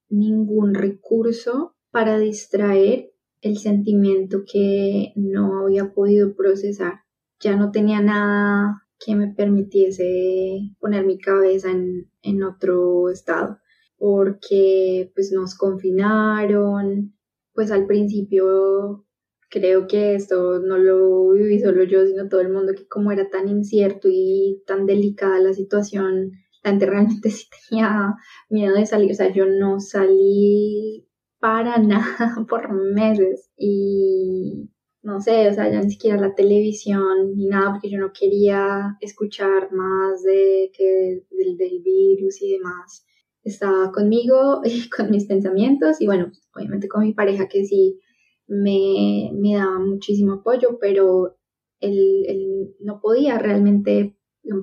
ningún 0.10 0.74
recurso 0.74 1.76
para 1.92 2.18
distraer 2.20 3.12
el 3.42 3.58
sentimiento 3.58 4.44
que 4.50 5.12
no 5.16 5.60
había 5.60 5.92
podido 5.94 6.36
procesar 6.36 7.02
ya 7.40 7.56
no 7.56 7.72
tenía 7.72 8.02
nada 8.02 8.84
que 9.00 9.16
me 9.16 9.34
permitiese 9.34 10.60
poner 10.80 11.06
mi 11.06 11.18
cabeza 11.18 11.72
en, 11.72 12.12
en 12.22 12.44
otro 12.44 13.10
estado, 13.10 13.60
porque 14.00 15.12
pues 15.14 15.32
nos 15.32 15.56
confinaron, 15.56 17.14
pues 17.54 17.72
al 17.72 17.86
principio 17.86 19.06
creo 19.50 19.88
que 19.88 20.16
esto 20.16 20.60
no 20.60 20.78
lo 20.78 21.32
viví 21.32 21.60
solo 21.60 21.84
yo, 21.84 22.06
sino 22.06 22.30
todo 22.30 22.42
el 22.42 22.52
mundo, 22.52 22.74
que 22.76 22.88
como 22.88 23.12
era 23.12 23.30
tan 23.30 23.48
incierto 23.48 24.08
y 24.10 24.64
tan 24.66 24.86
delicada 24.86 25.40
la 25.40 25.54
situación, 25.54 26.32
la 26.64 26.72
gente 26.72 26.86
realmente 26.88 27.30
sí 27.30 27.48
tenía 27.70 28.16
miedo 28.50 28.76
de 28.76 28.86
salir, 28.86 29.12
o 29.12 29.16
sea, 29.16 29.34
yo 29.34 29.46
no 29.46 29.80
salí 29.80 31.06
para 31.40 31.78
nada 31.80 32.46
por 32.48 32.72
meses 32.74 33.52
y 33.58 34.70
no 35.02 35.22
sé, 35.22 35.50
o 35.50 35.54
sea, 35.54 35.72
ya 35.72 35.82
ni 35.82 35.92
siquiera 35.92 36.20
la 36.20 36.36
televisión 36.36 37.34
ni 37.36 37.48
nada, 37.48 37.72
porque 37.72 37.90
yo 37.90 38.00
no 38.00 38.12
quería 38.14 38.98
escuchar 39.02 39.72
más 39.72 40.24
de 40.24 40.72
que 40.74 41.24
del, 41.32 41.58
del 41.58 41.82
virus 41.82 42.42
y 42.42 42.54
demás. 42.54 43.06
Estaba 43.50 43.92
conmigo 43.92 44.62
y 44.66 44.90
con 44.90 45.12
mis 45.12 45.26
pensamientos 45.26 46.02
y 46.02 46.06
bueno, 46.06 46.32
obviamente 46.56 46.88
con 46.88 47.04
mi 47.04 47.14
pareja 47.14 47.48
que 47.48 47.66
sí 47.66 48.00
me, 48.48 49.32
me 49.34 49.56
daba 49.56 49.80
muchísimo 49.80 50.34
apoyo, 50.34 50.78
pero 50.80 51.38
él, 51.80 52.26
él 52.28 52.76
no 52.80 53.00
podía 53.02 53.38
realmente 53.38 54.16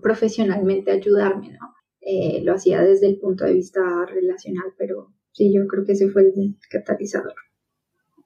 profesionalmente 0.02 0.90
ayudarme, 0.90 1.50
¿no? 1.50 1.74
Eh, 2.00 2.40
lo 2.44 2.54
hacía 2.54 2.82
desde 2.82 3.08
el 3.08 3.18
punto 3.18 3.44
de 3.44 3.54
vista 3.54 3.80
relacional, 4.06 4.72
pero 4.78 5.12
sí, 5.32 5.52
yo 5.52 5.66
creo 5.66 5.84
que 5.84 5.92
ese 5.92 6.08
fue 6.08 6.22
el 6.22 6.56
catalizador 6.70 7.34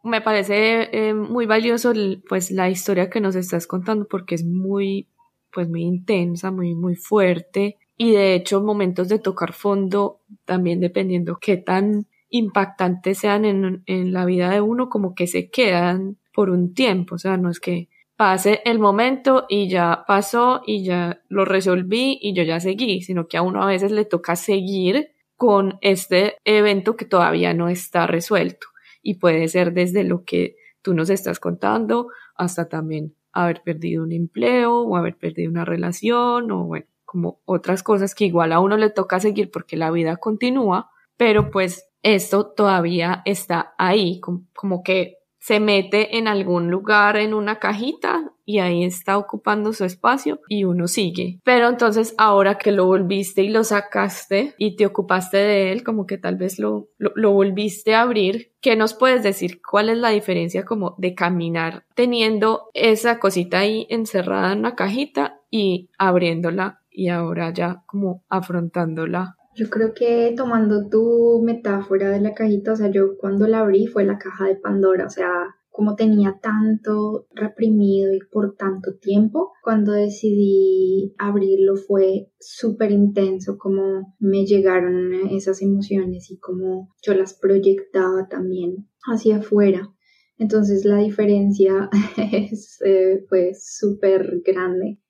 me 0.03 0.21
parece 0.21 0.89
eh, 0.93 1.15
muy 1.15 1.47
valioso 1.47 1.93
pues 2.29 2.51
la 2.51 2.71
historia 2.71 3.11
que 3.11 3.21
nos 3.21 3.37
estás 3.37 3.67
contando 3.67 4.07
porque 4.09 4.35
es 4.35 4.45
muy 4.45 5.09
pues 5.53 5.69
muy 5.69 5.83
intensa, 5.83 6.51
muy 6.51 6.75
muy 6.75 6.97
fuerte 6.97 7.77
y 8.03 8.13
de 8.13 8.35
hecho 8.35 8.63
momentos 8.63 9.11
de 9.11 9.19
tocar 9.19 9.53
fondo 9.53 10.21
también 10.47 10.81
dependiendo 10.81 11.37
qué 11.39 11.59
tan 11.59 12.07
impactantes 12.31 13.19
sean 13.19 13.45
en, 13.45 13.83
en 13.85 14.15
la 14.15 14.25
vida 14.25 14.49
de 14.49 14.63
uno 14.63 14.89
como 14.89 15.15
que 15.15 15.27
se 15.27 15.51
quedan 15.51 16.17
por 16.33 16.49
un 16.49 16.73
tiempo, 16.73 17.17
o 17.17 17.19
sea, 17.19 17.37
no 17.37 17.51
es 17.51 17.61
que 17.61 17.91
pase 18.17 18.63
el 18.65 18.79
momento 18.79 19.45
y 19.51 19.69
ya 19.69 20.05
pasó 20.09 20.63
y 20.67 20.83
ya 20.83 21.21
lo 21.29 21.45
resolví 21.45 22.19
y 22.23 22.33
yo 22.33 22.43
ya 22.43 22.59
seguí, 22.59 23.03
sino 23.03 23.29
que 23.29 23.37
a 23.37 23.43
uno 23.43 23.63
a 23.63 23.67
veces 23.67 23.93
le 23.93 24.07
toca 24.07 24.35
seguir 24.35 25.11
con 25.37 25.77
este 25.83 26.39
evento 26.47 26.97
que 26.97 27.05
todavía 27.05 27.53
no 27.53 27.69
está 27.69 28.07
resuelto. 28.07 28.67
Y 29.03 29.17
puede 29.17 29.47
ser 29.49 29.75
desde 29.75 30.05
lo 30.05 30.25
que 30.25 30.57
tú 30.81 30.95
nos 30.95 31.11
estás 31.11 31.39
contando 31.39 32.09
hasta 32.35 32.67
también 32.67 33.15
haber 33.33 33.61
perdido 33.63 34.05
un 34.05 34.13
empleo 34.13 34.85
o 34.85 34.97
haber 34.97 35.19
perdido 35.19 35.51
una 35.51 35.67
relación 35.67 36.51
o 36.51 36.65
bueno, 36.65 36.87
como 37.11 37.41
otras 37.45 37.83
cosas 37.83 38.15
que 38.15 38.27
igual 38.27 38.53
a 38.53 38.61
uno 38.61 38.77
le 38.77 38.89
toca 38.89 39.19
seguir 39.19 39.51
porque 39.51 39.77
la 39.77 39.91
vida 39.91 40.19
continúa, 40.19 40.93
pero 41.17 41.51
pues 41.51 41.89
esto 42.05 42.47
todavía 42.47 43.23
está 43.25 43.75
ahí, 43.79 44.21
como, 44.21 44.85
que 44.85 45.17
se 45.41 45.59
mete 45.59 46.19
en 46.19 46.29
algún 46.29 46.71
lugar 46.71 47.17
en 47.17 47.35
una 47.35 47.59
cajita 47.59 48.31
y 48.45 48.61
ahí 48.61 48.85
está 48.85 49.19
ocupando 49.19 49.73
su 49.73 49.85
espacio 49.85 50.39
y 50.49 50.63
uno 50.63 50.87
sigue. 50.87 51.41
Pero 51.43 51.69
entonces 51.69 52.15
ahora 52.17 52.59
que 52.59 52.71
lo 52.71 52.87
volviste 52.87 53.43
y 53.43 53.49
lo 53.49 53.65
sacaste 53.65 54.55
y 54.57 54.77
te 54.77 54.87
ocupaste 54.87 55.39
de 55.39 55.73
él, 55.73 55.83
como 55.83 56.07
que 56.07 56.17
tal 56.17 56.37
vez 56.37 56.61
lo, 56.61 56.91
lo, 56.99 57.33
volviste 57.33 57.97
a 57.97 58.03
abrir, 58.03 58.53
¿qué 58.61 58.77
nos 58.77 58.95
puedes 58.95 59.25
decir? 59.25 59.61
¿Cuál 59.69 59.89
es 59.89 59.99
la 59.99 60.11
diferencia 60.11 60.65
como 60.65 60.95
de 60.97 61.17
caminar 61.17 61.87
teniendo 61.97 62.69
esa 62.73 63.19
cosita 63.19 63.59
ahí 63.59 63.89
encerrada 63.91 64.53
en 64.53 64.61
una 64.61 64.77
cajita 64.77 65.41
y 65.51 65.91
abriéndola 65.99 66.81
y 67.01 67.09
ahora 67.09 67.51
ya 67.51 67.83
como 67.87 68.25
afrontándola 68.29 69.35
yo 69.55 69.71
creo 69.71 69.95
que 69.95 70.35
tomando 70.37 70.89
tu 70.89 71.43
metáfora 71.43 72.11
de 72.11 72.21
la 72.21 72.35
cajita, 72.35 72.73
o 72.73 72.77
sea, 72.77 72.91
yo 72.91 73.17
cuando 73.19 73.49
la 73.49 73.61
abrí 73.61 73.87
fue 73.87 74.05
la 74.05 74.17
caja 74.17 74.47
de 74.47 74.55
Pandora, 74.55 75.07
o 75.07 75.11
sea, 75.11 75.29
como 75.71 75.97
tenía 75.97 76.39
tanto 76.41 77.27
reprimido 77.35 78.15
y 78.15 78.21
por 78.31 78.55
tanto 78.55 78.95
tiempo, 79.01 79.53
cuando 79.65 79.93
decidí 79.93 81.15
abrirlo 81.19 81.75
fue 81.77 82.31
súper 82.39 82.93
intenso, 82.93 83.59
como 83.59 84.15
me 84.21 84.47
llegaron 84.47 85.13
esas 85.31 85.63
emociones 85.63 86.31
y 86.31 86.39
como 86.39 86.95
yo 87.03 87.15
las 87.15 87.35
proyectaba 87.35 88.29
también 88.29 88.89
hacia 89.03 89.39
afuera. 89.39 89.93
Entonces 90.39 90.85
la 90.85 90.99
diferencia 90.99 91.91
es, 92.17 92.79
eh, 92.85 93.25
fue 93.29 93.53
súper 93.55 94.43
grande 94.45 95.01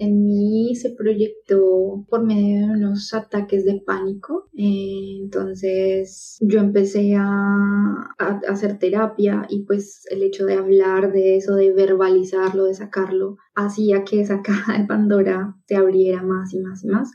en 0.00 0.24
mí 0.24 0.74
se 0.76 0.94
proyectó 0.96 2.06
por 2.08 2.24
medio 2.24 2.66
de 2.66 2.72
unos 2.72 3.12
ataques 3.12 3.66
de 3.66 3.82
pánico. 3.84 4.48
Eh, 4.56 5.18
entonces 5.20 6.38
yo 6.40 6.58
empecé 6.58 7.14
a, 7.16 8.14
hacer 8.48 8.78
terapia 8.78 9.46
y 9.50 9.64
pues 9.64 10.06
el 10.10 10.22
hecho 10.22 10.46
de 10.46 10.54
hablar 10.54 11.12
de 11.12 11.36
eso, 11.36 11.54
de 11.54 11.72
verbalizarlo, 11.72 12.64
de 12.64 12.74
sacarlo, 12.74 13.36
hacía 13.54 14.02
que 14.04 14.22
esa 14.22 14.40
caja 14.42 14.78
de 14.78 14.86
Pandora 14.86 15.54
se 15.66 15.76
abriera 15.76 16.22
más 16.22 16.54
y 16.54 16.60
más 16.60 16.82
y 16.82 16.88
más. 16.88 17.10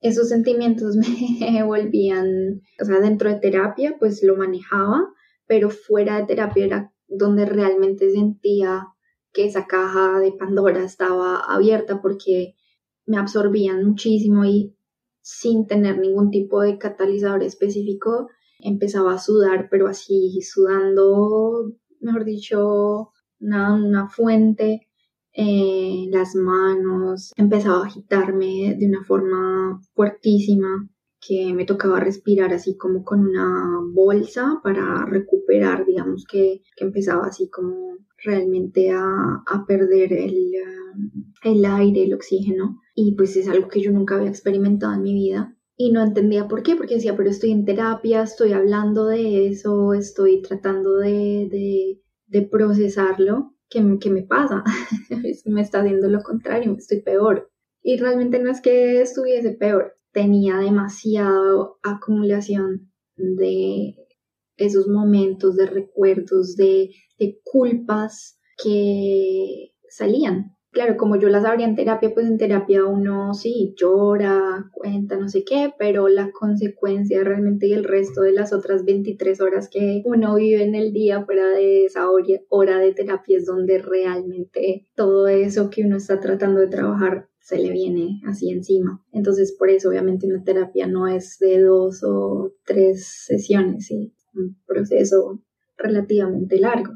Esos 0.00 0.28
sentimientos 0.28 0.96
me 1.40 1.64
volvían, 1.64 2.60
o 2.80 2.84
sea, 2.84 3.00
dentro 3.00 3.28
de 3.28 3.40
terapia 3.40 3.96
pues 3.98 4.22
lo 4.22 4.36
manejaba, 4.36 5.00
pero 5.48 5.68
fuera 5.68 6.16
de 6.18 6.26
terapia 6.26 6.64
era 6.64 6.92
donde 7.08 7.44
realmente 7.44 8.08
sentía 8.12 8.86
que 9.32 9.44
esa 9.46 9.66
caja 9.66 10.18
de 10.18 10.32
Pandora 10.32 10.82
estaba 10.84 11.40
abierta 11.40 12.00
porque 12.00 12.54
me 13.06 13.18
absorbían 13.18 13.84
muchísimo 13.84 14.44
y 14.44 14.76
sin 15.22 15.66
tener 15.66 15.98
ningún 15.98 16.30
tipo 16.30 16.60
de 16.62 16.78
catalizador 16.78 17.42
específico, 17.42 18.28
empezaba 18.58 19.14
a 19.14 19.18
sudar, 19.18 19.68
pero 19.70 19.86
así 19.86 20.40
sudando, 20.42 21.72
mejor 22.00 22.24
dicho, 22.24 23.12
una, 23.40 23.74
una 23.74 24.08
fuente 24.08 24.88
en 25.32 26.10
las 26.10 26.34
manos, 26.34 27.32
empezaba 27.36 27.82
a 27.82 27.86
agitarme 27.86 28.76
de 28.78 28.86
una 28.86 29.04
forma 29.04 29.80
fuertísima 29.94 30.88
que 31.20 31.52
me 31.54 31.66
tocaba 31.66 32.00
respirar 32.00 32.52
así 32.52 32.76
como 32.76 33.04
con 33.04 33.20
una 33.20 33.80
bolsa 33.92 34.60
para 34.62 35.04
recuperar, 35.04 35.84
digamos 35.84 36.24
que, 36.24 36.62
que 36.76 36.84
empezaba 36.84 37.26
así 37.26 37.50
como 37.50 37.98
realmente 38.24 38.90
a, 38.90 39.42
a 39.46 39.66
perder 39.66 40.12
el, 40.12 40.52
el 41.42 41.64
aire, 41.64 42.04
el 42.04 42.14
oxígeno. 42.14 42.80
Y 42.94 43.14
pues 43.16 43.36
es 43.36 43.48
algo 43.48 43.68
que 43.68 43.80
yo 43.80 43.92
nunca 43.92 44.16
había 44.16 44.30
experimentado 44.30 44.94
en 44.94 45.02
mi 45.02 45.14
vida. 45.14 45.56
Y 45.76 45.92
no 45.92 46.02
entendía 46.02 46.46
por 46.46 46.62
qué, 46.62 46.76
porque 46.76 46.96
decía, 46.96 47.16
pero 47.16 47.30
estoy 47.30 47.52
en 47.52 47.64
terapia, 47.64 48.22
estoy 48.22 48.52
hablando 48.52 49.06
de 49.06 49.48
eso, 49.48 49.94
estoy 49.94 50.42
tratando 50.42 50.96
de, 50.96 51.48
de, 51.50 52.02
de 52.26 52.42
procesarlo. 52.46 53.54
¿Qué, 53.68 53.82
¿Qué 54.00 54.10
me 54.10 54.22
pasa? 54.22 54.62
me 55.46 55.60
está 55.60 55.80
haciendo 55.80 56.08
lo 56.08 56.22
contrario, 56.22 56.74
estoy 56.76 57.00
peor. 57.00 57.50
Y 57.82 57.96
realmente 57.96 58.38
no 58.40 58.50
es 58.50 58.60
que 58.60 59.00
estuviese 59.00 59.52
peor, 59.52 59.96
tenía 60.12 60.58
demasiada 60.58 61.68
acumulación 61.82 62.90
de 63.16 63.94
esos 64.56 64.88
momentos, 64.88 65.56
de 65.56 65.66
recuerdos, 65.66 66.56
de, 66.56 66.90
de 67.18 67.40
culpas 67.44 68.38
que 68.62 69.72
salían. 69.88 70.56
Claro, 70.72 70.96
como 70.96 71.16
yo 71.16 71.28
las 71.28 71.44
abría 71.44 71.66
en 71.66 71.74
terapia, 71.74 72.14
pues 72.14 72.26
en 72.26 72.38
terapia 72.38 72.84
uno 72.84 73.34
sí 73.34 73.74
llora, 73.76 74.70
cuenta, 74.72 75.16
no 75.16 75.28
sé 75.28 75.42
qué, 75.44 75.72
pero 75.76 76.06
la 76.06 76.30
consecuencia 76.30 77.24
realmente 77.24 77.66
y 77.66 77.72
el 77.72 77.82
resto 77.82 78.20
de 78.20 78.32
las 78.32 78.52
otras 78.52 78.84
23 78.84 79.40
horas 79.40 79.68
que 79.68 80.00
uno 80.04 80.36
vive 80.36 80.62
en 80.62 80.76
el 80.76 80.92
día 80.92 81.24
fuera 81.24 81.48
de 81.48 81.86
esa 81.86 82.06
hora 82.50 82.78
de 82.78 82.94
terapia 82.94 83.38
es 83.38 83.46
donde 83.46 83.78
realmente 83.78 84.86
todo 84.94 85.26
eso 85.26 85.70
que 85.70 85.82
uno 85.82 85.96
está 85.96 86.20
tratando 86.20 86.60
de 86.60 86.68
trabajar 86.68 87.29
se 87.50 87.58
le 87.58 87.72
viene 87.72 88.20
así 88.26 88.50
encima. 88.50 89.04
Entonces, 89.12 89.56
por 89.58 89.70
eso, 89.70 89.88
obviamente, 89.88 90.28
una 90.28 90.44
terapia 90.44 90.86
no 90.86 91.08
es 91.08 91.36
de 91.40 91.60
dos 91.60 92.02
o 92.04 92.54
tres 92.64 93.24
sesiones, 93.26 93.86
¿sí? 93.86 94.14
un 94.34 94.56
proceso 94.66 95.42
relativamente 95.76 96.60
largo. 96.60 96.92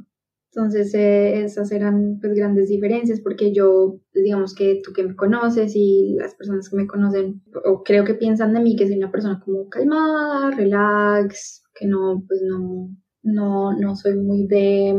Entonces, 0.52 0.94
eh, 0.94 1.42
esas 1.42 1.72
eran 1.72 2.18
pues 2.20 2.34
grandes 2.34 2.68
diferencias 2.68 3.20
porque 3.20 3.52
yo, 3.52 3.98
digamos 4.14 4.54
que 4.54 4.80
tú 4.84 4.92
que 4.92 5.02
me 5.02 5.16
conoces 5.16 5.72
y 5.74 6.14
las 6.16 6.36
personas 6.36 6.70
que 6.70 6.76
me 6.76 6.86
conocen, 6.86 7.42
o 7.64 7.82
creo 7.82 8.04
que 8.04 8.14
piensan 8.14 8.54
de 8.54 8.60
mí 8.60 8.76
que 8.76 8.86
soy 8.86 8.96
una 8.96 9.10
persona 9.10 9.42
como 9.44 9.68
calmada, 9.68 10.52
relax, 10.52 11.64
que 11.74 11.88
no, 11.88 12.22
pues 12.28 12.42
no, 12.48 12.96
no, 13.24 13.76
no 13.76 13.96
soy 13.96 14.14
muy 14.14 14.46
de... 14.46 14.94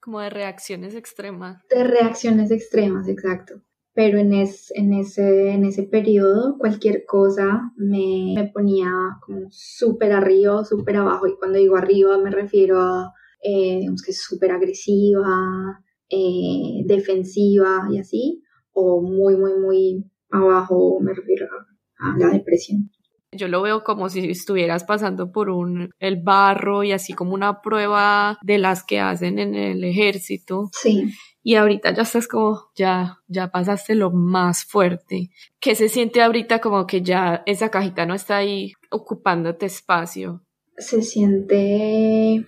Como 0.00 0.20
de 0.20 0.30
reacciones 0.30 0.94
extremas. 0.94 1.62
De 1.68 1.84
reacciones 1.84 2.50
extremas, 2.50 3.06
exacto. 3.08 3.60
Pero 3.98 4.18
en, 4.18 4.32
es, 4.32 4.70
en, 4.76 4.92
ese, 4.92 5.50
en 5.50 5.64
ese 5.64 5.82
periodo 5.82 6.56
cualquier 6.56 7.04
cosa 7.04 7.72
me, 7.76 8.34
me 8.36 8.48
ponía 8.54 8.88
como 9.26 9.48
súper 9.50 10.12
arriba 10.12 10.60
o 10.60 10.64
súper 10.64 10.98
abajo. 10.98 11.26
Y 11.26 11.36
cuando 11.36 11.58
digo 11.58 11.76
arriba 11.76 12.16
me 12.16 12.30
refiero 12.30 12.80
a 12.80 13.12
eh, 13.42 13.78
digamos 13.80 14.02
que 14.02 14.12
súper 14.12 14.52
agresiva, 14.52 15.80
eh, 16.10 16.82
defensiva 16.86 17.88
y 17.90 17.98
así, 17.98 18.42
o 18.72 19.02
muy, 19.02 19.36
muy, 19.36 19.54
muy 19.58 20.04
abajo, 20.30 20.98
me 21.00 21.12
refiero 21.14 21.46
a, 21.98 22.16
la 22.18 22.30
depresión. 22.30 22.90
Yo 23.32 23.48
lo 23.48 23.60
veo 23.62 23.82
como 23.84 24.08
si 24.08 24.30
estuvieras 24.30 24.84
pasando 24.84 25.32
por 25.32 25.50
un 25.50 25.90
el 25.98 26.22
barro 26.22 26.82
y 26.82 26.92
así 26.92 27.12
como 27.12 27.34
una 27.34 27.60
prueba 27.60 28.38
de 28.42 28.58
las 28.58 28.84
que 28.84 29.00
hacen 29.00 29.38
en 29.38 29.54
el 29.54 29.84
ejército. 29.84 30.70
Sí. 30.72 31.04
Y 31.48 31.54
ahorita 31.54 31.94
ya 31.94 32.02
estás 32.02 32.28
como, 32.28 32.68
ya, 32.76 33.22
ya 33.26 33.50
pasaste 33.50 33.94
lo 33.94 34.10
más 34.10 34.66
fuerte. 34.66 35.30
¿Qué 35.58 35.74
se 35.76 35.88
siente 35.88 36.20
ahorita 36.20 36.60
como 36.60 36.86
que 36.86 37.00
ya 37.00 37.42
esa 37.46 37.70
cajita 37.70 38.04
no 38.04 38.12
está 38.12 38.36
ahí 38.36 38.74
ocupándote 38.90 39.64
espacio? 39.64 40.44
Se 40.76 41.00
siente 41.00 42.44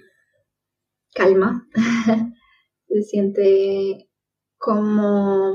calma, 1.14 1.66
se 2.88 3.02
siente 3.04 4.10
como 4.58 5.54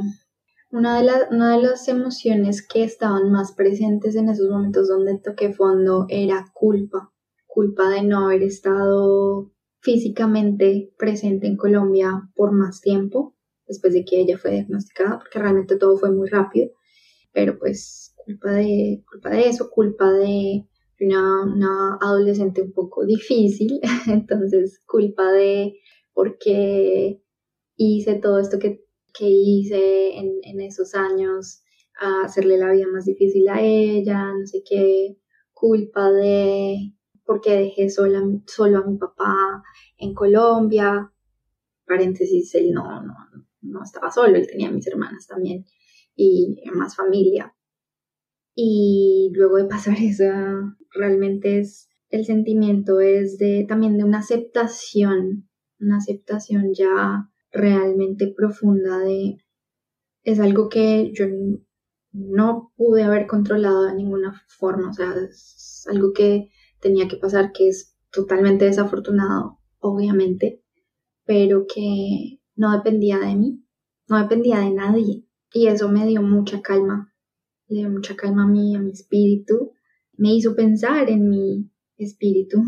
una 0.71 0.99
de, 1.03 1.12
una 1.29 1.55
de 1.55 1.62
las 1.62 1.88
emociones 1.88 2.67
que 2.67 2.84
estaban 2.84 3.31
más 3.31 3.51
presentes 3.51 4.15
en 4.15 4.29
esos 4.29 4.49
momentos 4.49 4.88
donde 4.88 5.19
toqué 5.19 5.53
fondo 5.53 6.08
era 6.10 6.51
culpa, 6.51 7.13
culpa 7.45 7.89
de 7.89 8.01
no 8.01 8.25
haber 8.25 8.41
estado 8.41 9.51
físicamente 9.81 10.91
presente 10.97 11.45
en 11.45 11.58
Colombia 11.58 12.27
por 12.34 12.51
más 12.51 12.81
tiempo, 12.81 13.34
después 13.67 13.93
de 13.93 14.06
que 14.06 14.21
ella 14.21 14.38
fue 14.38 14.51
diagnosticada, 14.51 15.19
porque 15.19 15.39
realmente 15.39 15.78
todo 15.78 15.97
fue 15.97 16.12
muy 16.12 16.30
rápido, 16.30 16.71
pero 17.34 17.58
pues 17.58 18.13
culpa 18.15 18.51
de, 18.51 19.04
culpa 19.10 19.30
de 19.30 19.49
eso, 19.49 19.69
culpa 19.69 20.12
de 20.12 20.65
una, 20.99 21.43
una 21.43 21.97
adolescente 22.01 22.62
un 22.62 22.71
poco 22.71 23.06
difícil, 23.06 23.80
entonces 24.08 24.82
culpa 24.86 25.32
de 25.32 25.75
por 26.13 26.38
qué 26.38 27.21
hice 27.75 28.15
todo 28.15 28.39
esto 28.39 28.58
que, 28.60 28.86
que 29.13 29.28
hice 29.28 30.17
en, 30.17 30.39
en, 30.43 30.62
esos 30.62 30.95
años, 30.95 31.62
a 31.99 32.25
hacerle 32.25 32.58
la 32.58 32.71
vida 32.71 32.88
más 32.91 33.06
difícil 33.06 33.47
a 33.49 33.62
ella, 33.62 34.34
no 34.34 34.45
sé 34.45 34.63
qué, 34.67 35.17
culpa 35.54 36.12
de 36.12 36.93
por 37.25 37.41
qué 37.41 37.51
dejé 37.51 37.89
sola, 37.89 38.21
solo 38.45 38.80
a 38.80 38.86
mi 38.86 38.97
papá 38.97 39.63
en 39.97 40.13
Colombia, 40.13 41.12
paréntesis, 41.86 42.54
él 42.56 42.71
no, 42.71 43.01
no, 43.04 43.13
no 43.65 43.84
estaba 43.84 44.12
solo, 44.12 44.38
él 44.38 44.47
tenía 44.47 44.71
mis 44.71 44.88
hermanas 44.88 45.28
también 45.28 45.65
y 46.15 46.56
más 46.73 46.95
familia. 46.95 47.56
Y 48.56 49.32
luego 49.34 49.58
de 49.58 49.65
pasar 49.65 49.97
eso, 50.01 50.23
realmente 50.93 51.60
es 51.60 51.89
el 52.10 52.25
sentimiento 52.25 53.01
es 53.01 53.38
de 53.38 53.65
también 53.67 53.97
de 53.97 54.04
una 54.04 54.19
aceptación, 54.19 55.49
una 55.80 55.97
aceptación 55.97 56.73
ya 56.73 57.30
realmente 57.51 58.34
profunda 58.36 58.99
de 58.99 59.38
es 60.23 60.39
algo 60.39 60.69
que 60.69 61.12
yo 61.13 61.25
no 62.12 62.71
pude 62.75 63.04
haber 63.04 63.28
controlado 63.28 63.84
de 63.84 63.95
ninguna 63.95 64.41
forma, 64.47 64.89
o 64.89 64.93
sea, 64.93 65.13
es 65.30 65.86
algo 65.89 66.13
que 66.13 66.49
tenía 66.80 67.08
que 67.08 67.17
pasar 67.17 67.51
que 67.51 67.67
es 67.67 67.95
totalmente 68.12 68.65
desafortunado, 68.65 69.60
obviamente, 69.80 70.63
pero 71.25 71.65
que 71.67 72.39
no 72.55 72.71
dependía 72.71 73.19
de 73.19 73.35
mí, 73.35 73.63
no 74.07 74.17
dependía 74.17 74.59
de 74.59 74.71
nadie. 74.71 75.25
Y 75.53 75.67
eso 75.67 75.89
me 75.89 76.05
dio 76.05 76.21
mucha 76.21 76.61
calma, 76.61 77.13
le 77.67 77.79
dio 77.79 77.89
mucha 77.89 78.15
calma 78.15 78.43
a 78.43 78.47
mí, 78.47 78.75
a 78.75 78.79
mi 78.79 78.91
espíritu. 78.91 79.73
Me 80.17 80.33
hizo 80.33 80.55
pensar 80.55 81.09
en 81.09 81.29
mi 81.29 81.71
espíritu, 81.97 82.61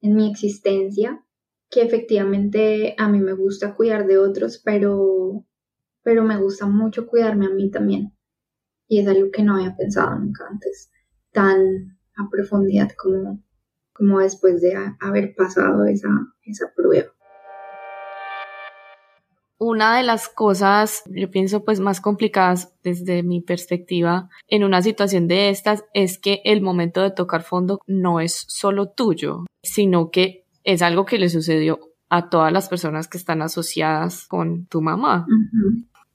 en 0.00 0.14
mi 0.14 0.30
existencia, 0.30 1.24
que 1.70 1.82
efectivamente 1.82 2.94
a 2.98 3.08
mí 3.08 3.20
me 3.20 3.32
gusta 3.32 3.74
cuidar 3.74 4.06
de 4.06 4.18
otros, 4.18 4.60
pero, 4.64 5.44
pero 6.02 6.24
me 6.24 6.38
gusta 6.38 6.66
mucho 6.66 7.06
cuidarme 7.06 7.46
a 7.46 7.50
mí 7.50 7.70
también. 7.70 8.16
Y 8.86 9.00
es 9.00 9.08
algo 9.08 9.30
que 9.30 9.42
no 9.42 9.56
había 9.56 9.76
pensado 9.76 10.18
nunca 10.18 10.46
antes, 10.48 10.90
tan 11.32 11.98
a 12.16 12.28
profundidad 12.30 12.90
como, 12.96 13.42
como 13.92 14.20
después 14.20 14.60
de 14.60 14.76
haber 15.00 15.34
pasado 15.34 15.84
esa, 15.86 16.08
esa 16.44 16.72
prueba 16.76 17.13
una 19.58 19.96
de 19.96 20.02
las 20.02 20.28
cosas, 20.28 21.02
yo 21.06 21.30
pienso, 21.30 21.64
pues 21.64 21.80
más 21.80 22.00
complicadas 22.00 22.72
desde 22.82 23.22
mi 23.22 23.40
perspectiva 23.40 24.28
en 24.48 24.64
una 24.64 24.82
situación 24.82 25.28
de 25.28 25.48
estas 25.48 25.84
es 25.94 26.18
que 26.18 26.40
el 26.44 26.60
momento 26.60 27.02
de 27.02 27.10
tocar 27.10 27.42
fondo 27.42 27.80
no 27.86 28.20
es 28.20 28.44
solo 28.48 28.88
tuyo, 28.90 29.44
sino 29.62 30.10
que 30.10 30.44
es 30.64 30.82
algo 30.82 31.04
que 31.04 31.18
le 31.18 31.28
sucedió 31.28 31.80
a 32.08 32.28
todas 32.28 32.52
las 32.52 32.68
personas 32.68 33.08
que 33.08 33.18
están 33.18 33.42
asociadas 33.42 34.26
con 34.26 34.66
tu 34.66 34.80
mamá. 34.80 35.26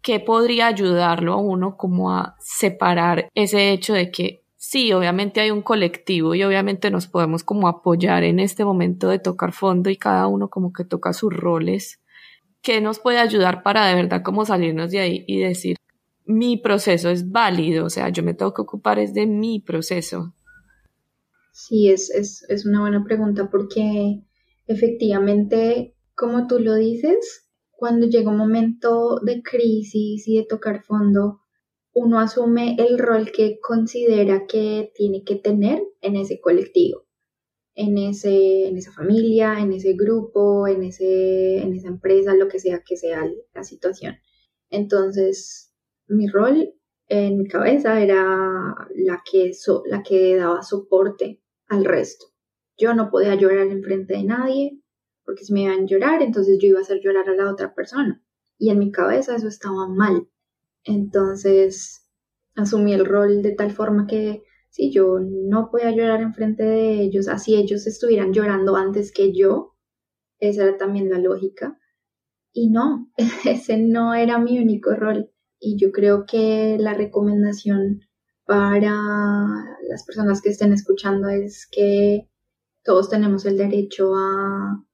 ¿Qué 0.01 0.19
podría 0.19 0.67
ayudarlo 0.67 1.33
a 1.33 1.37
uno 1.37 1.75
como 1.77 2.11
a 2.11 2.35
separar 2.39 3.29
ese 3.35 3.71
hecho 3.71 3.93
de 3.93 4.11
que 4.11 4.43
sí, 4.55 4.93
obviamente 4.93 5.41
hay 5.41 5.51
un 5.51 5.61
colectivo 5.61 6.35
y 6.35 6.43
obviamente 6.43 6.91
nos 6.91 7.07
podemos 7.07 7.43
como 7.43 7.67
apoyar 7.67 8.23
en 8.23 8.39
este 8.39 8.63
momento 8.65 9.09
de 9.09 9.19
tocar 9.19 9.51
fondo 9.51 9.89
y 9.89 9.97
cada 9.97 10.27
uno 10.27 10.49
como 10.49 10.73
que 10.73 10.85
toca 10.85 11.13
sus 11.13 11.33
roles, 11.33 11.99
¿qué 12.61 12.81
nos 12.81 12.99
puede 12.99 13.19
ayudar 13.19 13.63
para 13.63 13.85
de 13.87 13.95
verdad 13.95 14.21
como 14.23 14.45
salirnos 14.45 14.91
de 14.91 14.99
ahí 14.99 15.25
y 15.27 15.39
decir, 15.39 15.77
mi 16.25 16.57
proceso 16.57 17.09
es 17.09 17.31
válido, 17.31 17.85
o 17.85 17.89
sea, 17.89 18.09
yo 18.09 18.23
me 18.23 18.33
tengo 18.33 18.53
que 18.53 18.61
ocupar 18.61 18.99
es 18.99 19.13
de 19.13 19.25
mi 19.25 19.59
proceso? 19.59 20.33
Sí, 21.51 21.89
es, 21.89 22.09
es, 22.11 22.45
es 22.49 22.65
una 22.65 22.81
buena 22.81 23.03
pregunta 23.03 23.49
porque 23.49 24.21
efectivamente, 24.67 25.95
como 26.15 26.47
tú 26.47 26.59
lo 26.59 26.75
dices, 26.75 27.49
cuando 27.71 28.07
llega 28.07 28.29
un 28.29 28.37
momento 28.37 29.19
de 29.21 29.41
crisis 29.41 30.27
y 30.27 30.37
de 30.37 30.45
tocar 30.45 30.83
fondo, 30.83 31.41
uno 31.93 32.19
asume 32.19 32.75
el 32.77 32.99
rol 32.99 33.31
que 33.31 33.59
considera 33.59 34.45
que 34.47 34.91
tiene 34.95 35.23
que 35.23 35.35
tener 35.35 35.81
en 36.01 36.15
ese 36.15 36.39
colectivo, 36.39 37.05
en, 37.75 37.97
ese, 37.97 38.67
en 38.67 38.77
esa 38.77 38.91
familia, 38.91 39.59
en 39.59 39.71
ese 39.71 39.93
grupo, 39.93 40.67
en, 40.67 40.83
ese, 40.83 41.59
en 41.59 41.73
esa 41.73 41.87
empresa, 41.87 42.33
lo 42.35 42.47
que 42.47 42.59
sea 42.59 42.81
que 42.85 42.97
sea 42.97 43.29
la 43.53 43.63
situación. 43.63 44.15
Entonces, 44.69 45.73
mi 46.07 46.27
rol 46.27 46.73
en 47.07 47.37
mi 47.37 47.47
cabeza 47.47 47.99
era 48.01 48.75
la 48.95 49.23
que, 49.29 49.51
la 49.85 50.03
que 50.03 50.35
daba 50.35 50.61
soporte 50.61 51.41
al 51.67 51.85
resto. 51.85 52.27
Yo 52.77 52.93
no 52.93 53.09
podía 53.09 53.35
llorar 53.35 53.67
en 53.67 53.83
frente 53.83 54.13
de 54.13 54.23
nadie, 54.23 54.79
porque 55.25 55.43
si 55.43 55.53
me 55.53 55.63
iban 55.63 55.83
a 55.83 55.85
llorar, 55.85 56.21
entonces 56.21 56.57
yo 56.61 56.69
iba 56.69 56.79
a 56.79 56.83
hacer 56.83 57.01
llorar 57.01 57.29
a 57.29 57.35
la 57.35 57.51
otra 57.51 57.73
persona. 57.73 58.23
Y 58.57 58.69
en 58.69 58.79
mi 58.79 58.91
cabeza 58.91 59.35
eso 59.35 59.47
estaba 59.47 59.87
mal. 59.87 60.27
Entonces 60.83 62.07
asumí 62.55 62.93
el 62.93 63.05
rol 63.05 63.41
de 63.41 63.53
tal 63.53 63.71
forma 63.71 64.05
que 64.07 64.43
si 64.79 64.91
yo 64.91 65.19
no 65.19 65.69
podía 65.69 65.91
llorar 65.91 66.21
en 66.21 66.33
frente 66.33 66.63
de 66.63 67.01
ellos, 67.01 67.27
así 67.27 67.55
ellos 67.55 67.85
estuvieran 67.85 68.31
llorando 68.31 68.77
antes 68.77 69.11
que 69.11 69.33
yo, 69.33 69.75
esa 70.39 70.63
era 70.63 70.77
también 70.77 71.09
la 71.09 71.19
lógica. 71.19 71.77
Y 72.53 72.69
no, 72.69 73.11
ese 73.45 73.77
no 73.77 74.13
era 74.13 74.39
mi 74.39 74.57
único 74.57 74.95
rol. 74.95 75.31
Y 75.59 75.77
yo 75.77 75.91
creo 75.91 76.25
que 76.25 76.77
la 76.79 76.93
recomendación 76.93 77.99
para 78.45 78.95
las 79.89 80.05
personas 80.05 80.41
que 80.41 80.49
estén 80.49 80.71
escuchando 80.71 81.27
es 81.27 81.67
que 81.69 82.29
todos 82.81 83.09
tenemos 83.09 83.45
el 83.45 83.57
derecho 83.57 84.15
a 84.15 84.85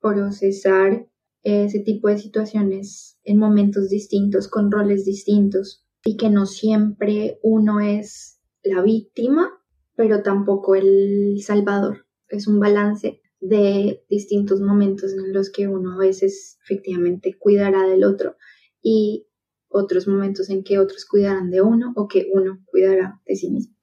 procesar 0.00 1.06
ese 1.44 1.78
tipo 1.78 2.08
de 2.08 2.18
situaciones 2.18 3.16
en 3.22 3.38
momentos 3.38 3.90
distintos, 3.90 4.48
con 4.48 4.72
roles 4.72 5.04
distintos, 5.04 5.86
y 6.04 6.16
que 6.16 6.30
no 6.30 6.46
siempre 6.46 7.38
uno 7.44 7.78
es 7.78 8.39
la 8.62 8.82
víctima, 8.82 9.50
pero 9.96 10.22
tampoco 10.22 10.74
el 10.74 11.40
salvador. 11.42 12.06
Es 12.28 12.46
un 12.46 12.60
balance 12.60 13.20
de 13.40 14.04
distintos 14.08 14.60
momentos 14.60 15.12
en 15.14 15.32
los 15.32 15.50
que 15.50 15.66
uno 15.66 15.94
a 15.94 15.98
veces 15.98 16.58
efectivamente 16.62 17.36
cuidará 17.38 17.86
del 17.86 18.04
otro 18.04 18.36
y 18.82 19.26
otros 19.68 20.06
momentos 20.06 20.50
en 20.50 20.62
que 20.62 20.78
otros 20.78 21.06
cuidarán 21.06 21.50
de 21.50 21.62
uno 21.62 21.92
o 21.96 22.06
que 22.08 22.28
uno 22.32 22.58
cuidará 22.66 23.20
de 23.26 23.36
sí 23.36 23.50
mismo. 23.50 23.74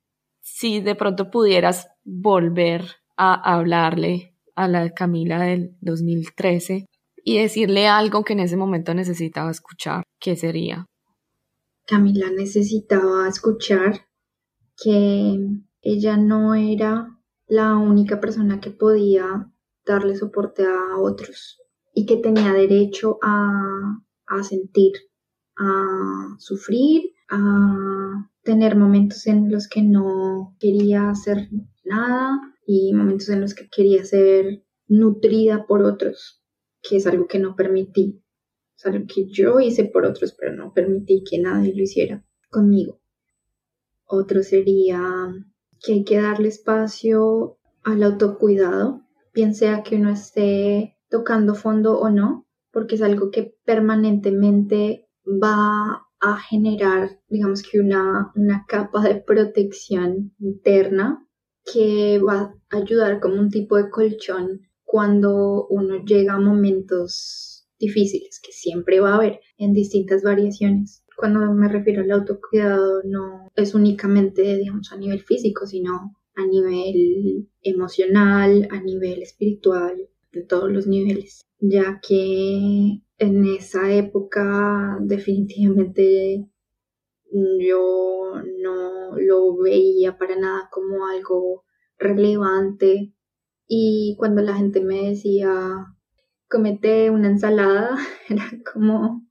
Si 0.42 0.82
de 0.82 0.96
pronto 0.96 1.32
pudieras 1.32 1.88
volver 2.04 2.84
a 3.16 3.56
hablarle 3.56 4.36
a 4.56 4.68
la 4.68 4.90
Camila 4.92 5.42
del 5.42 5.76
2013 5.82 6.86
y 7.24 7.38
decirle 7.38 7.88
algo 7.88 8.24
que 8.24 8.34
en 8.34 8.40
ese 8.40 8.58
momento 8.58 8.94
necesitaba 8.94 9.52
escuchar, 9.52 10.04
¿qué 10.20 10.36
sería? 10.36 10.86
Camila 11.86 12.30
necesitaba 12.32 13.28
escuchar 13.28 14.07
que 14.82 15.38
ella 15.82 16.18
no 16.18 16.56
era 16.56 17.18
la 17.48 17.78
única 17.78 18.20
persona 18.20 18.60
que 18.60 18.72
podía 18.72 19.52
darle 19.86 20.16
soporte 20.16 20.66
a 20.66 20.98
otros 20.98 21.62
y 21.94 22.06
que 22.06 22.18
tenía 22.18 22.54
derecho 22.54 23.18
a, 23.22 24.04
a 24.28 24.44
sentir, 24.44 24.94
a 25.58 26.36
sufrir, 26.38 27.14
a 27.30 28.30
tener 28.44 28.76
momentos 28.76 29.26
en 29.28 29.52
los 29.52 29.68
que 29.68 29.82
no 29.82 30.56
quería 30.60 31.10
hacer 31.10 31.50
nada 31.84 32.40
y 32.66 32.94
momentos 32.94 33.30
en 33.30 33.42
los 33.42 33.56
que 33.56 33.68
quería 33.70 34.04
ser 34.04 34.64
nutrida 34.88 35.66
por 35.66 35.84
otros, 35.84 36.44
que 36.82 36.98
es 36.98 37.08
algo 37.08 37.28
que 37.28 37.40
no 37.40 37.56
permití. 37.56 38.22
Es 38.78 38.86
algo 38.86 39.06
que 39.08 39.28
yo 39.30 39.60
hice 39.60 39.86
por 39.86 40.06
otros, 40.06 40.36
pero 40.40 40.54
no 40.54 40.74
permití 40.74 41.24
que 41.30 41.40
nadie 41.40 41.74
lo 41.74 41.82
hiciera 41.82 42.24
conmigo. 42.50 43.02
Otro 44.08 44.42
sería 44.42 45.00
que 45.84 45.94
hay 45.94 46.04
que 46.04 46.22
darle 46.22 46.48
espacio 46.48 47.58
al 47.84 48.04
autocuidado, 48.04 49.02
bien 49.34 49.54
sea 49.54 49.84
que 49.84 49.96
uno 49.98 50.12
esté 50.12 50.98
tocando 51.10 51.56
fondo 51.56 52.00
o 52.00 52.10
no, 52.10 52.48
porque 52.72 52.96
es 52.96 53.02
algo 53.02 53.32
que 53.32 53.56
permanentemente 53.66 55.08
va 55.26 56.08
a 56.20 56.38
generar, 56.38 57.20
digamos 57.30 57.64
que 57.64 57.80
una, 57.80 58.32
una 58.36 58.66
capa 58.68 59.02
de 59.02 59.16
protección 59.16 60.34
interna 60.40 61.28
que 61.72 62.20
va 62.20 62.54
a 62.70 62.78
ayudar 62.78 63.20
como 63.20 63.36
un 63.36 63.50
tipo 63.50 63.76
de 63.76 63.90
colchón 63.90 64.62
cuando 64.84 65.68
uno 65.68 66.04
llega 66.06 66.34
a 66.34 66.40
momentos 66.40 67.68
difíciles, 67.78 68.40
que 68.42 68.54
siempre 68.54 69.00
va 69.00 69.12
a 69.12 69.16
haber 69.16 69.42
en 69.58 69.74
distintas 69.74 70.24
variaciones. 70.24 71.04
Cuando 71.18 71.52
me 71.52 71.68
refiero 71.68 72.04
al 72.04 72.12
autocuidado, 72.12 73.02
no 73.04 73.52
es 73.56 73.74
únicamente, 73.74 74.56
digamos, 74.56 74.92
a 74.92 74.98
nivel 74.98 75.20
físico, 75.22 75.66
sino 75.66 76.16
a 76.36 76.46
nivel 76.46 77.50
emocional, 77.64 78.68
a 78.70 78.80
nivel 78.80 79.24
espiritual, 79.24 80.08
de 80.32 80.44
todos 80.44 80.72
los 80.72 80.86
niveles, 80.86 81.48
ya 81.60 82.00
que 82.08 83.02
en 83.18 83.46
esa 83.46 83.92
época 83.92 85.00
definitivamente 85.02 86.48
yo 87.32 88.34
no 88.62 89.18
lo 89.18 89.58
veía 89.58 90.20
para 90.20 90.36
nada 90.36 90.70
como 90.72 91.08
algo 91.08 91.64
relevante. 91.98 93.12
Y 93.68 94.16
cuando 94.20 94.44
la 94.44 94.54
gente 94.56 94.82
me 94.82 95.10
decía 95.10 95.98
comete 96.48 97.10
una 97.10 97.28
ensalada 97.28 97.98
era 98.30 98.52
como 98.72 99.27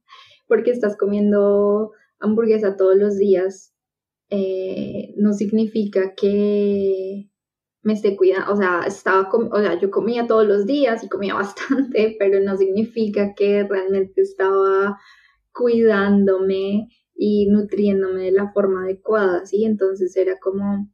porque 0.47 0.71
estás 0.71 0.97
comiendo 0.97 1.91
hamburguesa 2.19 2.75
todos 2.75 2.95
los 2.97 3.17
días 3.17 3.73
eh, 4.29 5.13
no 5.15 5.33
significa 5.33 6.13
que 6.15 7.29
me 7.81 7.93
esté 7.93 8.17
cuidando, 8.17 8.51
o 8.51 8.57
sea, 8.57 8.81
estaba, 8.85 9.29
o 9.31 9.59
sea, 9.61 9.79
yo 9.79 9.89
comía 9.89 10.27
todos 10.27 10.45
los 10.45 10.65
días 10.65 11.03
y 11.03 11.09
comía 11.09 11.33
bastante, 11.35 12.15
pero 12.19 12.41
no 12.41 12.57
significa 12.57 13.33
que 13.35 13.63
realmente 13.63 14.21
estaba 14.21 14.99
cuidándome 15.53 16.89
y 17.15 17.47
nutriéndome 17.47 18.25
de 18.25 18.31
la 18.31 18.51
forma 18.51 18.83
adecuada, 18.83 19.45
¿sí? 19.45 19.65
Entonces 19.65 20.15
era 20.17 20.37
como 20.39 20.91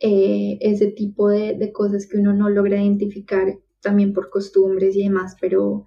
eh, 0.00 0.58
ese 0.60 0.88
tipo 0.88 1.28
de, 1.28 1.54
de, 1.56 1.72
cosas 1.72 2.06
que 2.06 2.18
uno 2.18 2.32
no 2.34 2.50
logra 2.50 2.82
identificar 2.82 3.58
también 3.80 4.12
por 4.12 4.30
costumbres 4.30 4.96
y 4.96 5.04
demás, 5.04 5.36
pero 5.40 5.86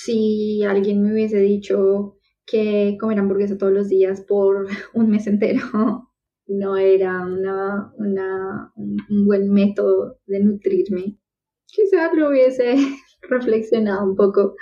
si 0.00 0.64
alguien 0.64 1.02
me 1.02 1.12
hubiese 1.12 1.38
dicho 1.38 2.16
que 2.46 2.96
comer 3.00 3.18
hamburguesa 3.18 3.58
todos 3.58 3.72
los 3.72 3.88
días 3.88 4.22
por 4.22 4.66
un 4.94 5.10
mes 5.10 5.26
entero 5.26 5.62
no 6.46 6.76
era 6.76 7.20
una, 7.20 7.92
un 7.96 9.26
buen 9.26 9.50
método 9.52 10.18
de 10.26 10.40
nutrirme, 10.40 11.18
quizás 11.66 12.12
lo 12.14 12.30
hubiese 12.30 12.76
reflexionado 13.22 14.04
un 14.04 14.16
poco 14.16 14.54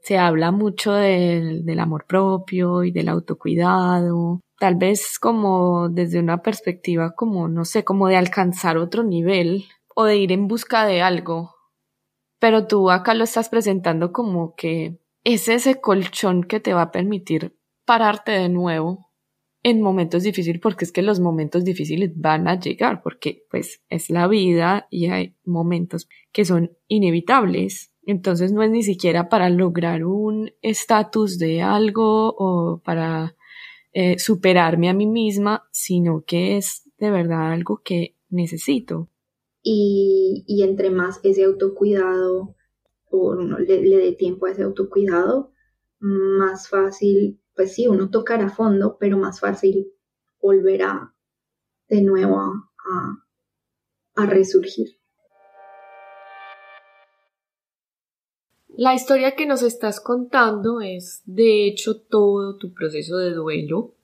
se 0.00 0.16
habla 0.16 0.52
mucho 0.52 0.94
del, 0.94 1.66
del, 1.66 1.80
amor 1.80 2.06
propio 2.06 2.82
y 2.82 2.92
del 2.92 3.10
autocuidado, 3.10 4.40
tal 4.58 4.76
vez 4.76 5.18
como 5.18 5.90
desde 5.90 6.18
una 6.18 6.40
perspectiva 6.40 7.14
como, 7.14 7.46
no 7.48 7.66
sé, 7.66 7.84
como 7.84 8.08
de 8.08 8.16
alcanzar 8.16 8.78
otro 8.78 9.02
nivel 9.02 9.66
o 9.94 10.04
de 10.04 10.16
ir 10.16 10.32
en 10.32 10.48
busca 10.48 10.86
de 10.86 11.02
algo. 11.02 11.57
Pero 12.38 12.66
tú 12.66 12.90
acá 12.90 13.14
lo 13.14 13.24
estás 13.24 13.48
presentando 13.48 14.12
como 14.12 14.54
que 14.54 14.98
es 15.24 15.48
ese 15.48 15.80
colchón 15.80 16.44
que 16.44 16.60
te 16.60 16.72
va 16.72 16.82
a 16.82 16.92
permitir 16.92 17.56
pararte 17.84 18.32
de 18.32 18.48
nuevo 18.48 19.10
en 19.62 19.82
momentos 19.82 20.22
difíciles, 20.22 20.60
porque 20.60 20.84
es 20.84 20.92
que 20.92 21.02
los 21.02 21.18
momentos 21.18 21.64
difíciles 21.64 22.12
van 22.14 22.46
a 22.46 22.60
llegar, 22.60 23.02
porque 23.02 23.44
pues 23.50 23.82
es 23.88 24.08
la 24.08 24.28
vida 24.28 24.86
y 24.90 25.06
hay 25.06 25.34
momentos 25.44 26.08
que 26.32 26.44
son 26.44 26.76
inevitables 26.86 27.92
entonces 28.08 28.52
no 28.52 28.62
es 28.62 28.70
ni 28.70 28.82
siquiera 28.82 29.28
para 29.28 29.50
lograr 29.50 30.02
un 30.02 30.50
estatus 30.62 31.38
de 31.38 31.60
algo 31.60 32.34
o 32.38 32.80
para 32.82 33.36
eh, 33.92 34.18
superarme 34.18 34.88
a 34.88 34.94
mí 34.94 35.06
misma, 35.06 35.68
sino 35.72 36.24
que 36.26 36.56
es 36.56 36.90
de 36.96 37.10
verdad 37.10 37.52
algo 37.52 37.82
que 37.84 38.16
necesito. 38.30 39.10
Y, 39.70 40.44
y 40.46 40.62
entre 40.62 40.88
más 40.88 41.20
ese 41.24 41.44
autocuidado 41.44 42.56
o 43.10 43.32
uno 43.32 43.58
le, 43.58 43.82
dé 43.82 44.12
tiempo 44.12 44.46
a 44.46 44.50
ese 44.50 44.62
autocuidado, 44.62 45.52
más 45.98 46.70
fácil, 46.70 47.38
pues 47.54 47.74
sí, 47.74 47.86
uno 47.86 48.08
tocará 48.08 48.46
a 48.46 48.50
fondo, 48.50 48.96
pero 48.98 49.18
más 49.18 49.40
fácil 49.40 49.92
volverá 50.40 51.14
de 51.86 52.00
nuevo 52.00 52.38
a, 52.38 53.24
a 54.14 54.26
resurgir. 54.26 54.98
La 58.68 58.94
historia 58.94 59.34
que 59.36 59.44
nos 59.44 59.62
estás 59.62 60.00
contando 60.00 60.80
es, 60.80 61.20
de 61.26 61.66
hecho, 61.66 62.00
todo 62.00 62.56
tu 62.56 62.72
proceso 62.72 63.18
de 63.18 63.32
duelo 63.32 63.96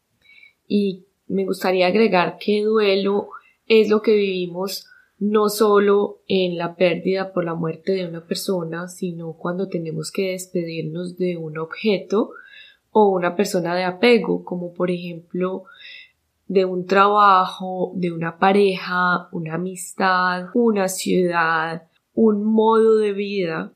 y 0.68 1.06
me 1.26 1.46
gustaría 1.46 1.86
agregar 1.86 2.36
que 2.38 2.64
duelo 2.64 3.30
es 3.64 3.88
lo 3.88 4.02
que 4.02 4.14
vivimos 4.14 4.90
no 5.18 5.48
solo 5.48 6.20
en 6.26 6.58
la 6.58 6.76
pérdida 6.76 7.32
por 7.32 7.44
la 7.44 7.54
muerte 7.54 7.92
de 7.92 8.06
una 8.06 8.26
persona, 8.26 8.88
sino 8.88 9.34
cuando 9.34 9.68
tenemos 9.68 10.10
que 10.10 10.32
despedirnos 10.32 11.16
de 11.16 11.36
un 11.36 11.58
objeto 11.58 12.30
o 12.90 13.08
una 13.08 13.36
persona 13.36 13.74
de 13.74 13.84
apego, 13.84 14.44
como 14.44 14.72
por 14.72 14.90
ejemplo 14.90 15.64
de 16.46 16.64
un 16.64 16.86
trabajo, 16.86 17.92
de 17.94 18.12
una 18.12 18.38
pareja, 18.38 19.28
una 19.32 19.54
amistad, 19.54 20.48
una 20.54 20.88
ciudad, 20.88 21.88
un 22.14 22.44
modo 22.44 22.96
de 22.96 23.12
vida 23.12 23.72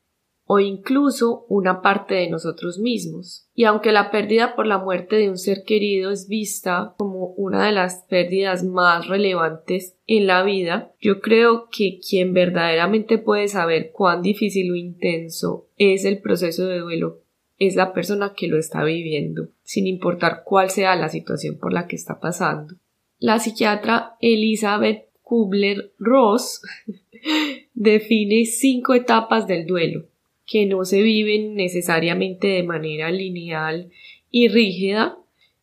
o 0.50 0.60
incluso 0.60 1.44
una 1.48 1.82
parte 1.82 2.14
de 2.14 2.30
nosotros 2.30 2.78
mismos. 2.78 3.46
Y 3.54 3.64
aunque 3.64 3.92
la 3.92 4.10
pérdida 4.10 4.56
por 4.56 4.66
la 4.66 4.78
muerte 4.78 5.16
de 5.16 5.28
un 5.28 5.36
ser 5.36 5.62
querido 5.64 6.10
es 6.10 6.26
vista 6.26 6.94
como 6.96 7.34
una 7.36 7.66
de 7.66 7.72
las 7.72 8.06
pérdidas 8.08 8.64
más 8.64 9.08
relevantes 9.08 9.98
en 10.06 10.26
la 10.26 10.42
vida, 10.42 10.94
yo 11.00 11.20
creo 11.20 11.68
que 11.70 12.00
quien 12.00 12.32
verdaderamente 12.32 13.18
puede 13.18 13.46
saber 13.48 13.92
cuán 13.92 14.22
difícil 14.22 14.72
o 14.72 14.74
intenso 14.74 15.68
es 15.76 16.06
el 16.06 16.20
proceso 16.22 16.66
de 16.66 16.78
duelo 16.78 17.20
es 17.58 17.74
la 17.74 17.92
persona 17.92 18.34
que 18.36 18.48
lo 18.48 18.56
está 18.56 18.84
viviendo, 18.84 19.48
sin 19.62 19.86
importar 19.86 20.42
cuál 20.44 20.70
sea 20.70 20.94
la 20.96 21.08
situación 21.08 21.58
por 21.58 21.72
la 21.72 21.86
que 21.86 21.96
está 21.96 22.20
pasando. 22.20 22.76
La 23.18 23.38
psiquiatra 23.40 24.16
Elizabeth 24.20 25.08
Kubler-Ross 25.22 26.62
define 27.74 28.46
cinco 28.46 28.94
etapas 28.94 29.46
del 29.46 29.66
duelo, 29.66 30.06
que 30.48 30.64
no 30.64 30.84
se 30.86 31.02
viven 31.02 31.54
necesariamente 31.54 32.48
de 32.48 32.62
manera 32.62 33.12
lineal 33.12 33.90
y 34.30 34.48
rígida, 34.48 35.18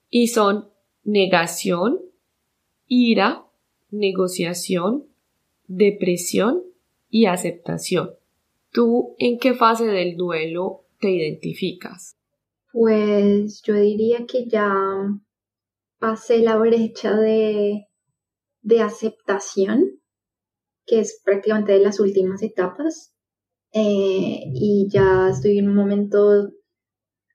y 0.10 0.28
son 0.28 0.69
negación, 1.04 2.00
ira, 2.88 3.45
negociación, 3.89 5.08
depresión 5.67 6.63
y 7.10 7.26
aceptación. 7.26 8.12
¿Tú 8.71 9.15
en 9.17 9.39
qué 9.39 9.56
fase 9.56 9.86
del 9.86 10.17
duelo 10.17 10.84
te 11.00 11.10
identificas? 11.10 12.15
Pues 12.71 13.63
yo 13.63 13.74
diría 13.74 14.26
que 14.28 14.45
ya 14.48 14.71
pasé 15.98 16.39
la 16.39 16.58
brecha 16.58 17.15
de, 17.15 17.88
de 18.62 18.82
aceptación, 18.82 20.00
que 20.86 21.00
es 21.00 21.19
prácticamente 21.24 21.71
de 21.71 21.80
las 21.80 22.00
últimas 22.00 22.43
etapas, 22.43 23.14
eh, 23.78 24.40
y 24.54 24.88
ya 24.90 25.28
estoy 25.30 25.58
en 25.58 25.68
un 25.68 25.76
momento 25.76 26.50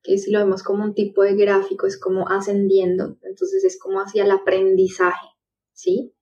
que 0.03 0.16
si 0.16 0.31
lo 0.31 0.38
vemos 0.38 0.62
como 0.62 0.83
un 0.85 0.94
tipo 0.94 1.22
de 1.22 1.37
gráfico, 1.37 1.87
es 1.87 2.00
como 2.00 2.31
ascendiendo, 2.31 3.18
entonces 3.20 3.62
es 3.62 3.79
como 3.79 3.98
hacia 4.00 4.24
el 4.24 4.31
aprendizaje, 4.31 5.26
¿sí? 5.74 6.14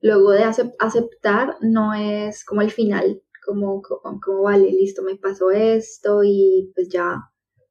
Luego 0.00 0.32
de 0.32 0.42
aceptar 0.42 1.58
no 1.60 1.94
es 1.94 2.44
como 2.44 2.62
el 2.62 2.72
final, 2.72 3.22
como, 3.44 3.82
como, 3.82 4.42
vale, 4.42 4.72
listo, 4.72 5.04
me 5.04 5.14
pasó 5.14 5.52
esto 5.52 6.24
y 6.24 6.72
pues 6.74 6.88
ya 6.88 7.16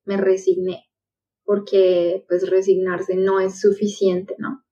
me 0.05 0.15
resigné, 0.15 0.85
porque 1.43 2.23
pues 2.29 2.49
resignarse 2.49 3.17
no 3.17 3.41
es 3.41 3.59
suficiente, 3.59 4.35
¿no? 4.39 4.63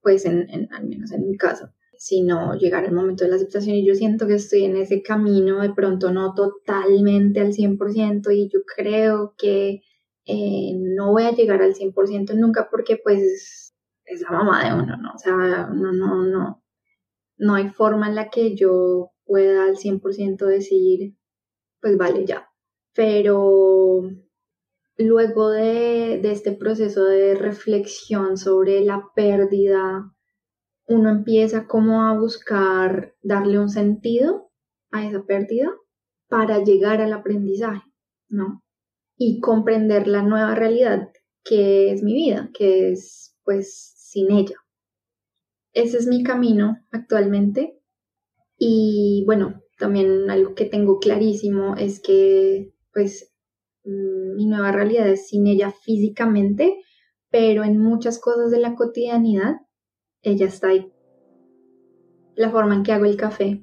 Pues 0.00 0.24
en, 0.24 0.48
al 0.72 0.86
menos 0.86 1.12
en 1.12 1.26
mi 1.26 1.36
caso 1.36 1.75
sino 1.98 2.54
llegar 2.54 2.84
al 2.84 2.92
momento 2.92 3.24
de 3.24 3.30
la 3.30 3.36
aceptación 3.36 3.76
y 3.76 3.86
yo 3.86 3.94
siento 3.94 4.26
que 4.26 4.34
estoy 4.34 4.64
en 4.64 4.76
ese 4.76 5.02
camino, 5.02 5.60
de 5.60 5.72
pronto 5.72 6.12
no 6.12 6.34
totalmente 6.34 7.40
al 7.40 7.52
100% 7.52 8.30
y 8.34 8.48
yo 8.48 8.60
creo 8.76 9.34
que 9.36 9.82
eh, 10.26 10.72
no 10.76 11.12
voy 11.12 11.24
a 11.24 11.32
llegar 11.32 11.62
al 11.62 11.74
100% 11.74 12.34
nunca 12.34 12.68
porque 12.70 12.98
pues 13.02 13.74
es 14.04 14.20
la 14.22 14.30
mamá 14.30 14.64
de 14.64 14.74
uno, 14.74 14.96
¿no? 14.96 15.12
O 15.14 15.18
sea, 15.18 15.68
no, 15.72 15.92
no, 15.92 16.24
no, 16.24 16.62
no 17.38 17.54
hay 17.54 17.68
forma 17.68 18.08
en 18.08 18.14
la 18.14 18.30
que 18.30 18.56
yo 18.56 19.12
pueda 19.24 19.64
al 19.64 19.76
100% 19.76 20.46
decir, 20.46 21.16
pues 21.80 21.96
vale 21.96 22.24
ya. 22.24 22.48
Pero 22.94 24.02
luego 24.96 25.50
de, 25.50 26.18
de 26.22 26.32
este 26.32 26.52
proceso 26.52 27.04
de 27.04 27.34
reflexión 27.34 28.36
sobre 28.36 28.80
la 28.80 29.10
pérdida, 29.14 30.12
uno 30.88 31.10
empieza 31.10 31.66
como 31.66 32.02
a 32.02 32.18
buscar 32.18 33.14
darle 33.22 33.58
un 33.58 33.68
sentido 33.68 34.50
a 34.90 35.06
esa 35.06 35.24
pérdida 35.24 35.70
para 36.28 36.62
llegar 36.62 37.00
al 37.00 37.12
aprendizaje, 37.12 37.82
¿no? 38.28 38.62
Y 39.16 39.40
comprender 39.40 40.06
la 40.06 40.22
nueva 40.22 40.54
realidad 40.54 41.10
que 41.44 41.92
es 41.92 42.02
mi 42.02 42.14
vida, 42.14 42.50
que 42.52 42.90
es 42.90 43.36
pues 43.44 43.94
sin 43.96 44.30
ella. 44.32 44.56
Ese 45.72 45.98
es 45.98 46.06
mi 46.06 46.22
camino 46.22 46.78
actualmente 46.90 47.80
y 48.58 49.24
bueno, 49.26 49.62
también 49.78 50.30
algo 50.30 50.54
que 50.54 50.64
tengo 50.64 50.98
clarísimo 50.98 51.76
es 51.76 52.00
que 52.00 52.72
pues 52.92 53.32
mm, 53.84 54.36
mi 54.36 54.46
nueva 54.46 54.72
realidad 54.72 55.08
es 55.08 55.28
sin 55.28 55.46
ella 55.46 55.70
físicamente, 55.70 56.76
pero 57.30 57.62
en 57.64 57.78
muchas 57.78 58.18
cosas 58.18 58.50
de 58.50 58.58
la 58.58 58.74
cotidianidad 58.74 59.56
ella 60.26 60.46
está 60.46 60.68
ahí. 60.68 60.92
La 62.34 62.50
forma 62.50 62.74
en 62.74 62.82
que 62.82 62.92
hago 62.92 63.04
el 63.04 63.16
café, 63.16 63.62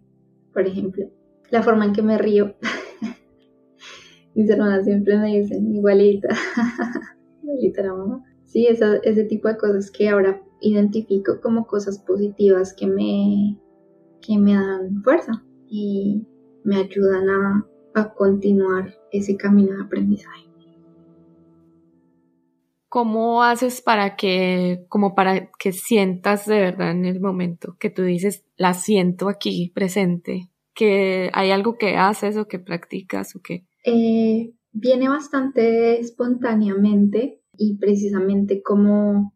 por 0.53 0.65
ejemplo. 0.65 1.09
La 1.51 1.61
forma 1.61 1.85
en 1.85 1.93
que 1.93 2.01
me 2.01 2.17
río. 2.17 2.55
Mis 4.35 4.49
hermanas 4.49 4.85
siempre 4.85 5.17
me 5.17 5.39
dicen, 5.39 5.75
igualita. 5.75 6.29
igualita 7.43 7.83
la 7.83 7.93
mamá. 7.93 8.23
Sí, 8.45 8.65
ese 8.67 9.23
tipo 9.25 9.49
de 9.49 9.57
cosas 9.57 9.91
que 9.91 10.07
ahora 10.07 10.41
identifico 10.61 11.41
como 11.41 11.67
cosas 11.67 11.99
positivas 11.99 12.73
que 12.73 12.87
me, 12.87 13.59
que 14.21 14.37
me 14.37 14.53
dan 14.53 15.03
fuerza 15.03 15.43
y 15.67 16.25
me 16.63 16.77
ayudan 16.77 17.29
a, 17.29 17.67
a 17.93 18.13
continuar 18.13 18.95
ese 19.11 19.35
camino 19.35 19.75
de 19.75 19.83
aprendizaje. 19.83 20.52
¿Cómo 22.93 23.41
haces 23.41 23.81
para 23.81 24.15
que, 24.15 24.85
como 24.87 25.15
para 25.15 25.49
que 25.57 25.71
sientas 25.71 26.45
de 26.45 26.59
verdad 26.59 26.91
en 26.91 27.05
el 27.05 27.19
momento 27.19 27.75
que 27.79 27.89
tú 27.89 28.03
dices, 28.03 28.45
la 28.55 28.75
siento 28.75 29.29
aquí 29.29 29.71
presente? 29.73 30.51
¿Que 30.75 31.31
hay 31.33 31.49
algo 31.49 31.79
que 31.79 31.95
haces 31.97 32.37
o 32.37 32.45
que 32.45 32.59
practicas 32.59 33.35
o 33.35 33.41
que? 33.41 33.65
Eh, 33.83 34.53
viene 34.71 35.09
bastante 35.09 35.99
espontáneamente 35.99 37.41
y 37.57 37.79
precisamente 37.79 38.61
como 38.61 39.33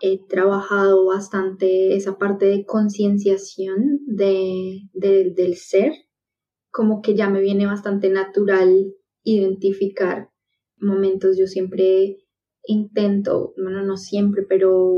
he 0.00 0.18
trabajado 0.26 1.06
bastante 1.06 1.94
esa 1.94 2.18
parte 2.18 2.46
de 2.46 2.64
concienciación 2.64 4.00
de, 4.08 4.80
del 4.94 5.54
ser, 5.54 5.92
como 6.72 7.02
que 7.02 7.14
ya 7.14 7.30
me 7.30 7.40
viene 7.40 7.66
bastante 7.66 8.10
natural 8.10 8.96
identificar 9.22 10.28
momentos. 10.80 11.38
Yo 11.38 11.46
siempre 11.46 12.25
intento, 12.66 13.54
bueno, 13.56 13.82
no 13.82 13.96
siempre, 13.96 14.42
pero 14.42 14.92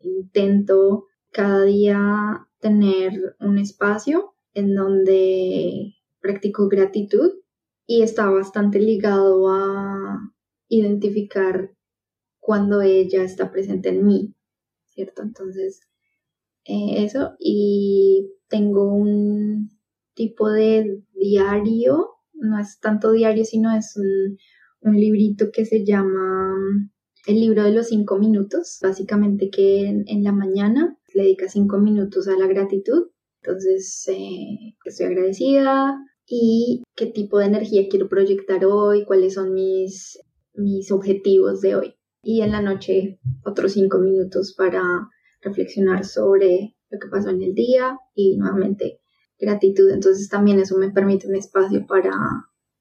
intento 0.00 1.06
cada 1.30 1.62
día 1.64 2.48
tener 2.60 3.36
un 3.40 3.58
espacio 3.58 4.34
en 4.54 4.74
donde 4.74 5.94
practico 6.20 6.68
gratitud 6.68 7.32
y 7.86 8.02
está 8.02 8.28
bastante 8.28 8.78
ligado 8.78 9.48
a 9.48 10.32
identificar 10.68 11.74
cuando 12.38 12.82
ella 12.82 13.22
está 13.22 13.50
presente 13.50 13.90
en 13.90 14.06
mí, 14.06 14.34
¿cierto? 14.86 15.22
Entonces, 15.22 15.80
eh, 16.64 17.04
eso, 17.04 17.34
y 17.38 18.30
tengo 18.48 18.92
un 18.94 19.70
tipo 20.14 20.50
de 20.50 21.02
diario, 21.14 22.10
no 22.32 22.58
es 22.58 22.78
tanto 22.80 23.12
diario, 23.12 23.44
sino 23.44 23.74
es 23.74 23.96
un, 23.96 24.38
un 24.80 24.96
librito 24.96 25.50
que 25.52 25.64
se 25.64 25.84
llama 25.84 26.54
el 27.26 27.40
libro 27.40 27.64
de 27.64 27.72
los 27.72 27.88
cinco 27.88 28.18
minutos, 28.18 28.78
básicamente 28.82 29.50
que 29.50 29.86
en, 29.88 30.24
la 30.24 30.32
mañana 30.32 30.96
le 31.14 31.22
dedica 31.24 31.48
cinco 31.48 31.78
minutos 31.78 32.28
a 32.28 32.36
la 32.36 32.46
gratitud. 32.46 33.10
Entonces, 33.42 34.06
eh, 34.08 34.76
estoy 34.84 35.06
agradecida 35.06 35.98
y 36.26 36.82
qué 36.94 37.06
tipo 37.06 37.38
de 37.38 37.46
energía 37.46 37.88
quiero 37.90 38.08
proyectar 38.08 38.64
hoy, 38.64 39.04
cuáles 39.04 39.34
son 39.34 39.52
mis, 39.54 40.18
mis 40.54 40.90
objetivos 40.92 41.60
de 41.60 41.76
hoy. 41.76 41.94
Y 42.22 42.42
en 42.42 42.52
la 42.52 42.60
noche, 42.60 43.18
otros 43.44 43.72
cinco 43.72 43.98
minutos 43.98 44.54
para 44.56 44.82
reflexionar 45.40 46.04
sobre 46.04 46.76
lo 46.90 46.98
que 46.98 47.08
pasó 47.08 47.30
en 47.30 47.42
el 47.42 47.54
día 47.54 47.98
y 48.14 48.36
nuevamente 48.36 49.00
gratitud. 49.38 49.90
Entonces, 49.90 50.28
también 50.28 50.58
eso 50.58 50.76
me 50.76 50.90
permite 50.90 51.26
un 51.26 51.36
espacio 51.36 51.86
para 51.86 52.12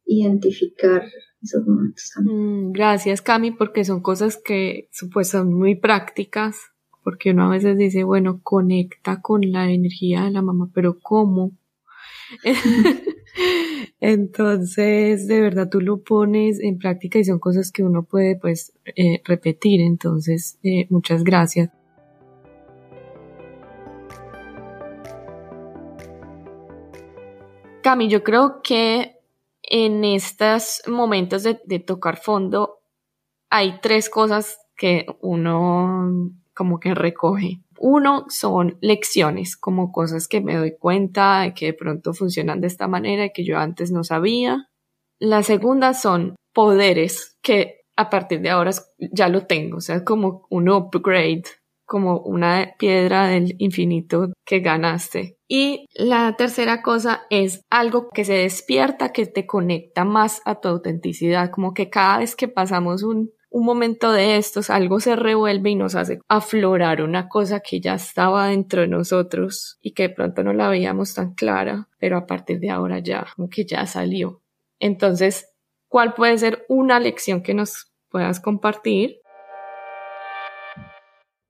identificar 0.05 1.03
esos 1.41 1.65
momentos 1.65 2.11
también. 2.13 2.69
Mm, 2.69 2.71
gracias, 2.71 3.21
Cami, 3.21 3.51
porque 3.51 3.85
son 3.85 4.01
cosas 4.01 4.37
que 4.37 4.89
pues, 5.13 5.29
son 5.29 5.53
muy 5.53 5.75
prácticas, 5.75 6.57
porque 7.03 7.31
uno 7.31 7.45
a 7.45 7.49
veces 7.49 7.77
dice, 7.77 8.03
bueno, 8.03 8.41
conecta 8.43 9.21
con 9.21 9.41
la 9.51 9.69
energía 9.71 10.23
de 10.23 10.31
la 10.31 10.41
mamá, 10.41 10.69
pero 10.73 10.99
¿cómo? 10.99 11.51
entonces, 13.99 15.27
de 15.27 15.41
verdad, 15.41 15.69
tú 15.69 15.81
lo 15.81 16.03
pones 16.03 16.59
en 16.59 16.77
práctica 16.77 17.19
y 17.19 17.23
son 17.23 17.39
cosas 17.39 17.71
que 17.71 17.83
uno 17.83 18.03
puede, 18.03 18.35
pues, 18.35 18.73
eh, 18.95 19.21
repetir. 19.25 19.81
Entonces, 19.81 20.59
eh, 20.63 20.87
muchas 20.89 21.23
gracias. 21.23 21.69
Cami, 27.81 28.09
yo 28.09 28.23
creo 28.23 28.61
que 28.61 29.18
en 29.69 30.03
estos 30.03 30.81
momentos 30.87 31.43
de, 31.43 31.79
tocar 31.79 32.17
fondo 32.17 32.79
hay 33.49 33.79
tres 33.81 34.09
cosas 34.09 34.57
que 34.75 35.05
uno 35.21 36.31
como 36.53 36.79
que 36.79 36.93
recoge. 36.93 37.61
Uno 37.77 38.25
son 38.27 38.77
lecciones, 38.81 39.55
como 39.55 39.91
cosas 39.91 40.27
que 40.27 40.41
me 40.41 40.55
doy 40.57 40.75
cuenta 40.77 41.41
de 41.41 41.53
que 41.53 41.67
de 41.67 41.73
pronto 41.73 42.13
funcionan 42.13 42.59
de 42.59 42.67
esta 42.67 42.87
manera 42.87 43.25
y 43.25 43.31
que 43.31 43.45
yo 43.45 43.57
antes 43.57 43.91
no 43.91 44.03
sabía. 44.03 44.69
La 45.19 45.43
segunda 45.43 45.93
son 45.93 46.35
poderes 46.53 47.37
que 47.41 47.85
a 47.95 48.09
partir 48.09 48.41
de 48.41 48.49
ahora 48.49 48.71
ya 48.97 49.29
lo 49.29 49.45
tengo, 49.45 49.77
o 49.77 49.81
sea, 49.81 50.03
como 50.03 50.45
un 50.49 50.69
upgrade, 50.69 51.43
como 51.89 52.19
una 52.19 52.75
piedra 52.77 53.27
del 53.27 53.55
infinito 53.57 54.31
que 54.45 54.59
ganaste. 54.59 55.37
Y 55.47 55.87
la 55.95 56.35
tercera 56.37 56.83
cosa 56.83 57.23
es 57.31 57.65
algo 57.71 58.09
que 58.11 58.23
se 58.25 58.33
despierta, 58.33 59.11
que 59.11 59.25
te 59.25 59.47
conecta 59.47 60.05
más 60.05 60.43
a 60.45 60.61
tu 60.61 60.67
autenticidad, 60.67 61.49
como 61.49 61.73
que 61.73 61.89
cada 61.89 62.19
vez 62.19 62.35
que 62.35 62.47
pasamos 62.47 63.01
un, 63.01 63.31
un 63.49 63.65
momento 63.65 64.11
de 64.11 64.37
estos, 64.37 64.69
algo 64.69 64.99
se 64.99 65.15
revuelve 65.15 65.71
y 65.71 65.75
nos 65.75 65.95
hace 65.95 66.19
aflorar 66.27 67.01
una 67.01 67.27
cosa 67.27 67.59
que 67.61 67.81
ya 67.81 67.95
estaba 67.95 68.49
dentro 68.49 68.81
de 68.81 68.87
nosotros 68.87 69.79
y 69.81 69.93
que 69.93 70.03
de 70.03 70.13
pronto 70.13 70.43
no 70.43 70.53
la 70.53 70.69
veíamos 70.69 71.15
tan 71.15 71.33
clara, 71.33 71.89
pero 71.97 72.17
a 72.17 72.27
partir 72.27 72.59
de 72.59 72.69
ahora 72.69 72.99
ya, 72.99 73.25
como 73.35 73.49
que 73.49 73.65
ya 73.65 73.87
salió. 73.87 74.43
Entonces, 74.79 75.49
¿cuál 75.87 76.13
puede 76.13 76.37
ser 76.37 76.65
una 76.69 76.99
lección 76.99 77.41
que 77.41 77.55
nos 77.55 77.91
puedas 78.09 78.39
compartir? 78.39 79.18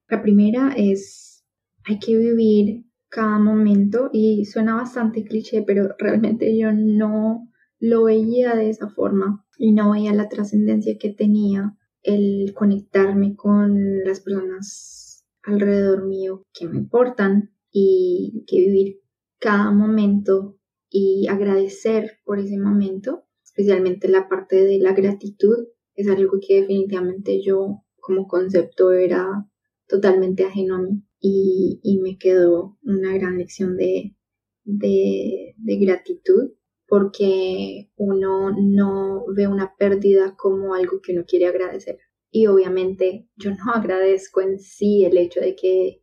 La 0.09 0.21
primera 0.21 0.73
es, 0.75 1.45
hay 1.85 1.99
que 1.99 2.17
vivir 2.17 2.85
cada 3.09 3.37
momento 3.37 4.09
y 4.11 4.45
suena 4.45 4.75
bastante 4.75 5.23
cliché, 5.23 5.63
pero 5.63 5.89
realmente 5.99 6.57
yo 6.57 6.71
no 6.73 7.47
lo 7.79 8.03
veía 8.05 8.55
de 8.55 8.69
esa 8.69 8.89
forma 8.89 9.45
y 9.57 9.71
no 9.71 9.91
veía 9.91 10.13
la 10.13 10.29
trascendencia 10.29 10.97
que 10.99 11.13
tenía 11.13 11.75
el 12.01 12.53
conectarme 12.55 13.35
con 13.35 14.03
las 14.03 14.21
personas 14.21 15.25
alrededor 15.43 16.05
mío 16.07 16.43
que 16.53 16.67
me 16.67 16.77
importan 16.77 17.51
y 17.71 18.45
que 18.47 18.59
vivir 18.59 18.99
cada 19.39 19.71
momento 19.71 20.57
y 20.89 21.27
agradecer 21.27 22.17
por 22.25 22.39
ese 22.39 22.57
momento, 22.57 23.25
especialmente 23.43 24.07
la 24.07 24.27
parte 24.27 24.63
de 24.63 24.79
la 24.79 24.93
gratitud, 24.93 25.67
es 25.93 26.07
algo 26.07 26.39
que 26.45 26.61
definitivamente 26.61 27.41
yo 27.43 27.83
como 27.99 28.27
concepto 28.27 28.91
era 28.91 29.47
totalmente 29.89 30.45
ajeno 30.45 30.75
a 30.75 30.81
mí 30.81 31.03
y, 31.19 31.99
me 32.01 32.17
quedó 32.17 32.77
una 32.83 33.13
gran 33.13 33.37
lección 33.37 33.75
de, 33.75 34.15
de, 34.63 35.55
de 35.57 35.77
gratitud 35.77 36.51
porque 36.87 37.89
uno 37.97 38.51
no 38.51 39.25
ve 39.35 39.47
una 39.47 39.75
pérdida 39.75 40.35
como 40.37 40.75
algo 40.75 41.01
que 41.01 41.13
uno 41.13 41.25
quiere 41.27 41.47
agradecer. 41.47 41.99
Y 42.31 42.47
obviamente 42.47 43.27
yo 43.35 43.51
no 43.51 43.57
agradezco 43.73 44.41
en 44.41 44.59
sí 44.59 45.03
el 45.03 45.17
hecho 45.17 45.41
de 45.41 45.55
que 45.55 46.01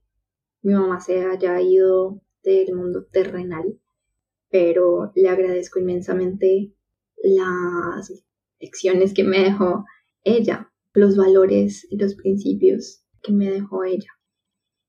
mi 0.63 0.75
mamá 0.75 1.01
se 1.01 1.25
haya 1.25 1.61
ido 1.61 2.21
del 2.43 2.75
mundo 2.75 3.07
terrenal, 3.11 3.79
pero 4.51 5.13
le 5.15 5.29
agradezco 5.29 5.79
inmensamente 5.79 6.73
las 7.23 8.13
lecciones 8.61 9.15
que 9.15 9.25
me 9.25 9.41
dejó 9.41 9.85
ella, 10.25 10.73
los 10.93 11.17
valores 11.17 11.87
y 11.91 11.97
los 11.97 12.15
principios 12.15 13.06
que 13.27 13.33
me 13.33 13.51
dejó 13.51 13.85
ella. 13.85 14.11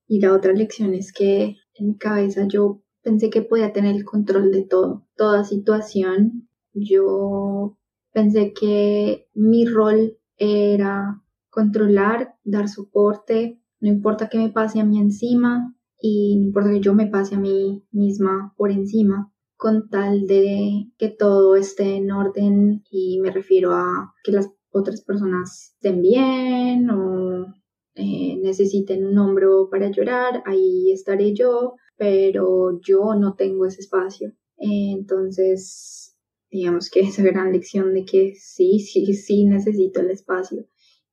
Y 0.08 0.19
la 0.21 0.34
otra 0.34 0.54
lección 0.54 0.93
es 0.93 1.12
que 1.12 1.56
en 1.73 1.88
mi 1.88 1.97
cabeza 1.97 2.45
yo 2.47 2.84
pensé 3.02 3.30
que 3.30 3.41
podía 3.41 3.73
tener 3.73 3.95
el 3.95 4.06
control 4.06 4.52
de 4.52 4.63
todo, 4.63 5.08
toda 5.15 5.43
situación. 5.43 6.47
Yo 6.73 7.78
pensé 8.13 8.54
que 8.54 9.28
mi 9.34 9.65
rol 9.65 10.17
era 10.38 11.23
controlar, 11.50 12.36
dar 12.43 12.69
soporte, 12.69 13.60
no 13.80 13.89
importa 13.89 14.30
que 14.30 14.38
me 14.38 14.50
pase 14.50 14.80
a 14.80 14.86
mí 14.86 15.00
encima 15.00 15.76
y 16.00 16.36
no 16.38 16.43
importa 16.47 16.69
que 16.69 16.82
yo 16.82 16.93
me 16.93 17.08
pase 17.08 17.36
a 17.36 17.39
mí 17.39 17.84
misma 17.91 18.54
por 18.58 18.71
encima, 18.71 19.32
con 19.56 19.89
tal 19.89 20.28
de 20.28 20.91
que 20.97 21.10
todo 21.10 21.56
esté 21.56 21.95
en 21.95 22.12
orden 22.12 22.84
y 22.91 23.19
me 23.21 23.32
refiero 23.32 23.73
a 23.73 24.13
que 24.23 24.32
las 24.32 24.52
otras 24.71 25.02
personas 25.02 25.73
estén 25.76 26.02
bien 26.02 26.89
o 26.91 27.54
eh, 27.97 28.38
necesiten 28.41 29.05
un 29.05 29.17
hombro 29.17 29.69
para 29.69 29.89
llorar, 29.89 30.43
ahí 30.45 30.91
estaré 30.91 31.33
yo, 31.33 31.75
pero 31.97 32.79
yo 32.81 33.15
no 33.15 33.36
tengo 33.36 33.65
ese 33.65 33.81
espacio. 33.81 34.33
entonces, 34.57 36.15
digamos 36.49 36.89
que 36.89 37.01
esa 37.01 37.23
gran 37.23 37.51
lección 37.51 37.93
de 37.93 38.05
que 38.05 38.33
sí, 38.36 38.79
sí, 38.79 39.13
sí 39.13 39.45
necesito 39.45 39.99
el 40.01 40.12
espacio 40.12 40.65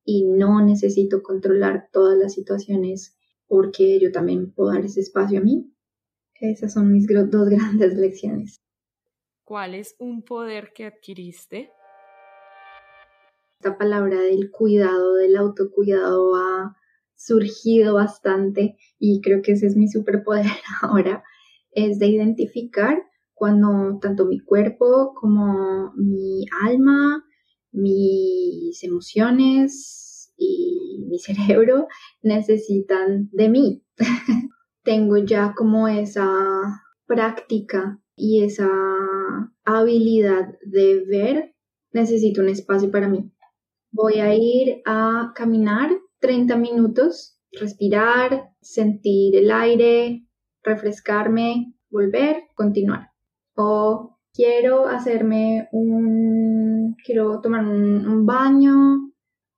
y 0.03 0.25
no 0.25 0.63
necesito 0.63 1.21
controlar 1.23 1.89
todas 1.91 2.17
las 2.17 2.33
situaciones 2.33 3.17
porque 3.47 3.99
yo 3.99 4.11
también 4.11 4.53
puedo 4.53 4.71
dar 4.71 4.85
ese 4.85 5.01
espacio 5.01 5.39
a 5.39 5.43
mí. 5.43 5.71
Esas 6.35 6.73
son 6.73 6.91
mis 6.91 7.07
dos 7.07 7.49
grandes 7.49 7.95
lecciones. 7.95 8.61
¿Cuál 9.43 9.75
es 9.75 9.95
un 9.99 10.23
poder 10.23 10.71
que 10.73 10.85
adquiriste? 10.85 11.69
Esta 13.65 13.79
palabra 13.79 14.21
del 14.21 14.51
cuidado, 14.51 15.15
del 15.15 15.35
autocuidado 15.37 16.35
ha 16.35 16.75
surgido 17.15 17.95
bastante 17.95 18.77
y 18.99 19.21
creo 19.21 19.41
que 19.41 19.53
ese 19.53 19.65
es 19.65 19.75
mi 19.75 19.87
superpoder 19.87 20.45
ahora, 20.83 21.23
es 21.71 21.97
de 21.97 22.05
identificar 22.05 23.01
cuando 23.33 23.97
tanto 23.99 24.27
mi 24.27 24.39
cuerpo 24.39 25.15
como 25.19 25.93
mi 25.95 26.45
alma, 26.63 27.25
mis 27.71 28.83
emociones 28.83 30.31
y 30.37 31.03
mi 31.09 31.17
cerebro 31.17 31.87
necesitan 32.21 33.29
de 33.31 33.49
mí. 33.49 33.83
Tengo 34.83 35.17
ya 35.17 35.55
como 35.57 35.87
esa 35.87 36.29
práctica 37.07 37.99
y 38.15 38.43
esa 38.43 38.69
habilidad 39.63 40.53
de 40.63 41.03
ver, 41.03 41.55
necesito 41.93 42.41
un 42.41 42.49
espacio 42.49 42.91
para 42.91 43.07
mí. 43.07 43.31
Voy 43.97 44.19
a 44.19 44.35
ir 44.35 44.81
a 44.85 45.31
caminar 45.33 45.89
30 46.19 46.57
minutos, 46.57 47.39
respirar, 47.53 48.49
sentir 48.59 49.37
el 49.37 49.49
aire, 49.49 50.27
refrescarme, 50.63 51.73
volver, 51.89 52.43
continuar. 52.55 53.11
O 53.55 54.17
quiero 54.33 54.87
hacerme 54.87 55.69
un, 55.71 56.97
quiero 57.05 57.39
tomar 57.39 57.65
un, 57.65 58.25
baño, 58.25 59.13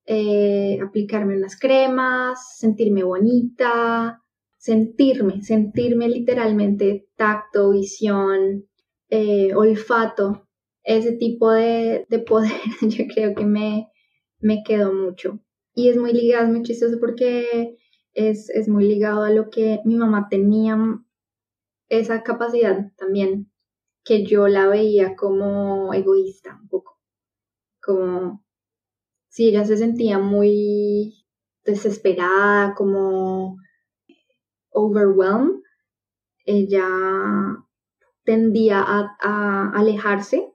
eh, 0.05 0.77
aplicarme 0.85 1.35
unas 1.35 1.59
cremas, 1.59 2.59
sentirme 2.59 3.03
bonita, 3.03 4.21
sentirme, 4.55 5.41
sentirme 5.41 6.09
literalmente 6.09 7.07
tacto, 7.15 7.71
visión, 7.71 8.67
eh, 9.09 9.55
olfato, 9.55 10.47
ese 10.83 11.13
tipo 11.13 11.49
de, 11.49 12.05
poder 12.27 12.51
yo 12.81 13.05
creo 13.11 13.33
que 13.33 13.45
me, 13.47 13.89
me 14.39 14.63
quedó 14.63 14.93
mucho. 14.93 15.39
Y 15.73 15.89
es 15.89 15.97
muy 15.97 16.13
ligado, 16.13 16.45
es 16.45 16.51
muy 16.51 16.63
chistoso 16.63 16.97
porque 16.99 17.77
es, 18.13 18.49
es 18.49 18.67
muy 18.67 18.87
ligado 18.87 19.23
a 19.23 19.29
lo 19.31 19.49
que 19.49 19.81
mi 19.85 19.95
mamá 19.95 20.27
tenía, 20.29 20.77
esa 21.89 22.23
capacidad 22.23 22.91
también, 22.97 23.51
que 24.03 24.25
yo 24.25 24.47
la 24.47 24.67
veía 24.67 25.15
como 25.15 25.93
egoísta 25.93 26.57
un 26.61 26.67
poco, 26.67 26.99
como 27.81 28.43
si 29.29 29.49
ella 29.49 29.65
se 29.65 29.77
sentía 29.77 30.19
muy 30.19 31.25
desesperada, 31.63 32.73
como 32.75 33.57
overwhelmed, 34.71 35.61
ella 36.45 36.87
tendía 38.23 38.81
a, 38.81 39.15
a, 39.21 39.71
alejarse 39.75 40.51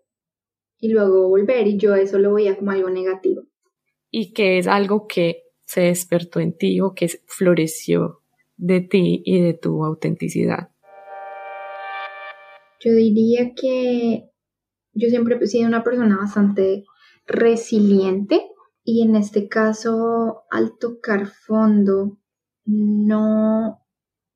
y 0.78 0.88
luego 0.88 1.28
volver 1.28 1.66
y 1.66 1.78
yo 1.78 1.94
eso 1.94 2.18
lo 2.18 2.34
veía 2.34 2.56
como 2.56 2.72
algo 2.72 2.90
negativo 2.90 3.44
y 4.12 4.32
que 4.32 4.58
es 4.58 4.68
algo 4.68 5.08
que 5.08 5.42
se 5.64 5.80
despertó 5.80 6.38
en 6.38 6.56
ti 6.56 6.80
o 6.80 6.94
que 6.94 7.08
floreció 7.26 8.20
de 8.56 8.80
ti 8.82 9.22
y 9.24 9.40
de 9.40 9.54
tu 9.54 9.84
autenticidad? 9.84 10.70
Yo 12.78 12.92
diría 12.92 13.52
que 13.54 14.30
yo 14.92 15.08
siempre 15.08 15.38
he 15.40 15.46
sido 15.46 15.66
una 15.66 15.82
persona 15.82 16.18
bastante 16.18 16.84
resiliente 17.26 18.42
y 18.84 19.02
en 19.02 19.16
este 19.16 19.48
caso 19.48 20.42
al 20.50 20.76
tocar 20.78 21.26
fondo 21.26 22.18
no 22.66 23.80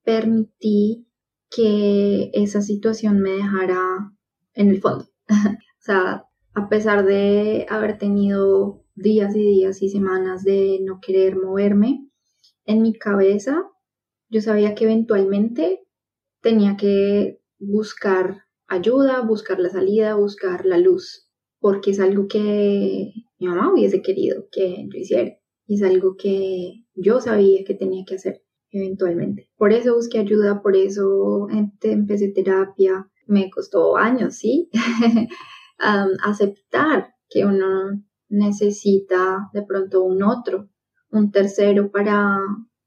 permití 0.05 1.07
que 1.51 2.31
esa 2.33 2.62
situación 2.62 3.20
me 3.20 3.33
dejara 3.33 4.12
en 4.55 4.70
el 4.70 4.81
fondo. 4.81 5.05
o 5.29 5.81
sea, 5.81 6.24
a 6.55 6.68
pesar 6.68 7.05
de 7.05 7.66
haber 7.68 7.99
tenido 7.99 8.86
días 8.97 9.36
y 9.36 9.40
días 9.40 9.82
y 9.82 9.88
semanas 9.88 10.42
de 10.42 10.80
no 10.82 11.01
querer 11.01 11.36
moverme, 11.36 12.09
en 12.64 12.82
mi 12.82 12.92
cabeza 12.92 13.70
yo 14.28 14.40
sabía 14.40 14.74
que 14.74 14.84
eventualmente 14.84 15.86
tenía 16.40 16.76
que 16.76 17.40
buscar 17.59 18.42
ayuda, 18.66 19.20
buscar 19.20 19.61
la 19.61 19.70
salida, 19.70 20.16
buscar 20.16 20.66
la 20.66 20.78
luz, 20.78 21.30
porque 21.61 21.92
es 21.92 22.01
algo 22.01 22.26
que 22.26 23.12
mi 23.38 23.47
mamá 23.47 23.72
hubiese 23.72 24.03
querido 24.03 24.49
que 24.51 24.88
yo 24.92 24.99
hiciera. 24.99 25.36
Y 25.66 25.74
es 25.76 25.82
algo 25.82 26.16
que 26.16 26.84
yo 26.94 27.20
sabía 27.20 27.64
que 27.64 27.74
tenía 27.74 28.05
que 28.07 28.16
hacer 28.16 28.42
eventualmente. 28.70 29.51
Por 29.57 29.72
eso 29.72 29.94
busqué 29.94 30.18
ayuda, 30.18 30.62
por 30.62 30.76
eso 30.76 31.49
empecé 31.82 32.28
terapia. 32.28 33.09
Me 33.26 33.51
costó 33.51 33.97
años, 33.97 34.36
¿sí? 34.36 34.70
aceptar 35.78 37.14
que 37.28 37.44
uno 37.44 38.03
necesita 38.29 39.51
de 39.53 39.62
pronto 39.62 40.03
un 40.03 40.22
otro, 40.22 40.68
un 41.11 41.31
tercero 41.31 41.91
para 41.91 42.39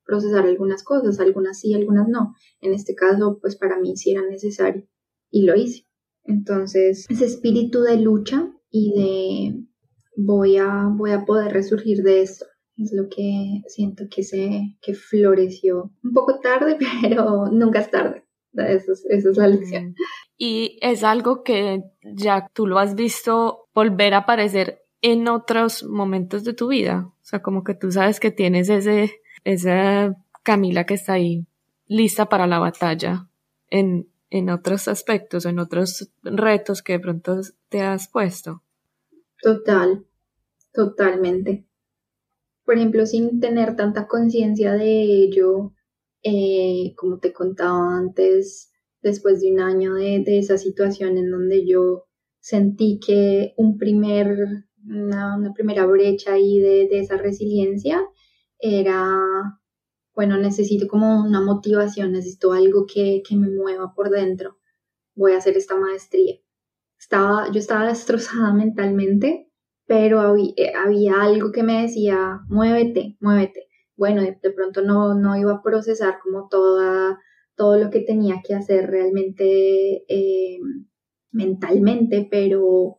procesar 0.06 0.46
algunas 0.46 0.84
cosas, 0.84 1.20
algunas 1.20 1.60
sí, 1.60 1.74
algunas 1.74 2.08
no. 2.08 2.34
En 2.62 2.74
este 2.74 2.96
caso, 2.96 3.38
pues 3.40 3.56
para 3.56 3.80
mí 3.80 3.96
sí 3.96 4.12
era 4.12 4.28
necesario 4.28 4.88
y 5.30 5.44
lo 5.44 5.56
hice. 5.56 5.86
Entonces, 6.24 7.06
ese 7.10 7.26
espíritu 7.26 7.82
de 7.82 7.98
lucha 7.98 8.52
y 8.70 8.94
de 8.94 9.70
voy 10.16 10.58
a, 10.58 10.90
voy 10.92 11.12
a 11.12 11.26
poder 11.26 11.54
resurgir 11.54 12.04
de 12.04 12.22
esto. 12.22 12.46
Es 12.78 12.92
lo 12.94 13.10
que 13.10 13.62
siento 13.68 14.06
que 14.10 14.24
se 14.24 14.78
que 14.82 14.94
floreció 14.94 15.92
un 16.04 16.14
poco 16.14 16.40
tarde, 16.40 16.78
pero 17.02 17.48
nunca 17.52 17.80
es 17.80 17.92
tarde. 17.92 18.26
Eso 18.54 18.94
es, 18.94 19.06
eso 19.10 19.30
es 19.30 19.38
la 19.38 19.48
lección. 19.48 19.94
Y 20.38 20.80
es 20.82 21.04
algo 21.04 21.44
que 21.44 21.84
ya 22.16 22.50
tú 22.54 22.66
lo 22.66 22.80
has 22.80 22.96
visto 22.96 23.68
volver 23.76 24.14
a 24.14 24.20
aparecer 24.20 24.80
en 25.02 25.28
otros 25.28 25.84
momentos 25.84 26.44
de 26.44 26.54
tu 26.54 26.68
vida. 26.68 27.12
O 27.22 27.26
sea, 27.26 27.42
como 27.42 27.64
que 27.64 27.74
tú 27.74 27.92
sabes 27.92 28.20
que 28.20 28.32
tienes 28.32 28.70
ese, 28.70 29.22
esa 29.44 30.16
Camila 30.44 30.86
que 30.86 30.96
está 30.96 31.14
ahí 31.14 31.46
lista 31.88 32.28
para 32.28 32.48
la 32.48 32.60
batalla 32.60 33.30
en, 33.70 34.10
en 34.30 34.50
otros 34.50 34.88
aspectos, 34.88 35.46
en 35.46 35.60
otros 35.60 36.12
retos 36.24 36.82
que 36.82 36.94
de 36.94 37.00
pronto 37.00 37.40
te 37.70 37.82
has 37.82 38.08
puesto. 38.08 38.64
Total, 39.42 40.06
totalmente. 40.74 41.66
Por 42.66 42.78
ejemplo, 42.78 43.06
sin 43.06 43.40
tener 43.40 43.76
tanta 43.76 44.08
conciencia 44.08 44.74
de 44.74 45.02
ello, 45.02 45.74
eh, 46.22 46.94
como 46.96 47.20
te 47.20 47.34
contaba 47.34 47.98
antes, 47.98 48.72
después 49.02 49.42
de 49.42 49.54
un 49.54 49.62
año 49.62 49.96
de, 49.96 50.22
de, 50.24 50.40
esa 50.40 50.58
situación 50.58 51.18
en 51.18 51.32
donde 51.32 51.66
yo 51.66 52.06
sentí 52.40 53.00
que 53.00 53.54
un 53.58 53.78
primer, 53.78 54.68
una, 54.86 55.54
primera 55.54 55.86
brecha 55.86 56.34
ahí 56.34 56.60
de, 56.60 56.88
de, 56.88 57.00
esa 57.00 57.18
resiliencia 57.18 58.06
era, 58.60 59.60
bueno, 60.14 60.38
necesito 60.38 60.88
como 60.88 61.22
una 61.24 61.42
motivación, 61.42 62.12
necesito 62.12 62.54
algo 62.54 62.86
que, 62.86 63.22
que 63.28 63.36
me 63.36 63.50
mueva 63.50 63.94
por 63.96 64.10
dentro, 64.10 64.58
voy 65.16 65.34
a 65.34 65.38
hacer 65.38 65.58
esta 65.58 65.78
maestría. 65.78 66.36
Estaba, 67.00 67.52
yo 67.52 67.60
estaba 67.60 67.88
destrozada 67.88 68.54
mentalmente, 68.54 69.50
pero 69.86 70.20
había, 70.20 70.54
eh, 70.58 70.74
había 70.76 71.22
algo 71.22 71.52
que 71.52 71.64
me 71.64 71.82
decía, 71.82 72.42
muévete, 72.48 73.18
muévete. 73.20 73.68
Bueno, 73.96 74.22
de, 74.22 74.52
pronto 74.56 74.82
no, 74.82 75.14
no 75.14 75.36
iba 75.38 75.54
a 75.54 75.62
procesar 75.62 76.20
como 76.24 76.48
toda, 76.48 77.20
todo 77.56 77.78
lo 77.78 77.90
que 77.90 78.00
tenía 78.00 78.42
que 78.46 78.56
hacer 78.56 78.90
realmente 78.90 80.06
eh, 80.08 80.60
mentalmente, 81.32 82.28
pero 82.32 82.99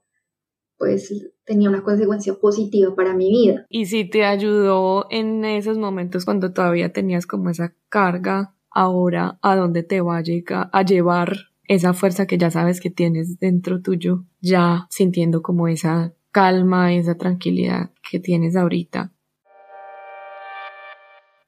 pues 0.81 1.31
tenía 1.45 1.69
una 1.69 1.83
consecuencia 1.83 2.35
positiva 2.37 2.95
para 2.95 3.13
mi 3.13 3.29
vida. 3.29 3.67
Y 3.69 3.85
si 3.85 4.07
te 4.07 4.25
ayudó 4.25 5.07
en 5.11 5.45
esos 5.45 5.77
momentos 5.77 6.25
cuando 6.25 6.55
todavía 6.55 6.91
tenías 6.91 7.27
como 7.27 7.51
esa 7.51 7.75
carga, 7.91 8.55
ahora 8.71 9.39
a 9.43 9.57
dónde 9.57 9.83
te 9.83 10.01
va 10.01 10.17
a, 10.17 10.71
a 10.73 10.83
llevar 10.83 11.37
esa 11.65 11.93
fuerza 11.93 12.27
que 12.27 12.39
ya 12.39 12.51
sabes 12.51 12.81
que 12.81 12.89
tienes 12.89 13.39
dentro 13.39 13.83
tuyo, 13.83 14.25
ya 14.41 14.87
sintiendo 14.89 15.43
como 15.43 15.69
esa 15.69 16.15
calma, 16.33 16.95
esa 16.95 17.19
tranquilidad 17.19 17.91
que 18.11 18.19
tienes 18.19 18.57
ahorita. 18.57 19.13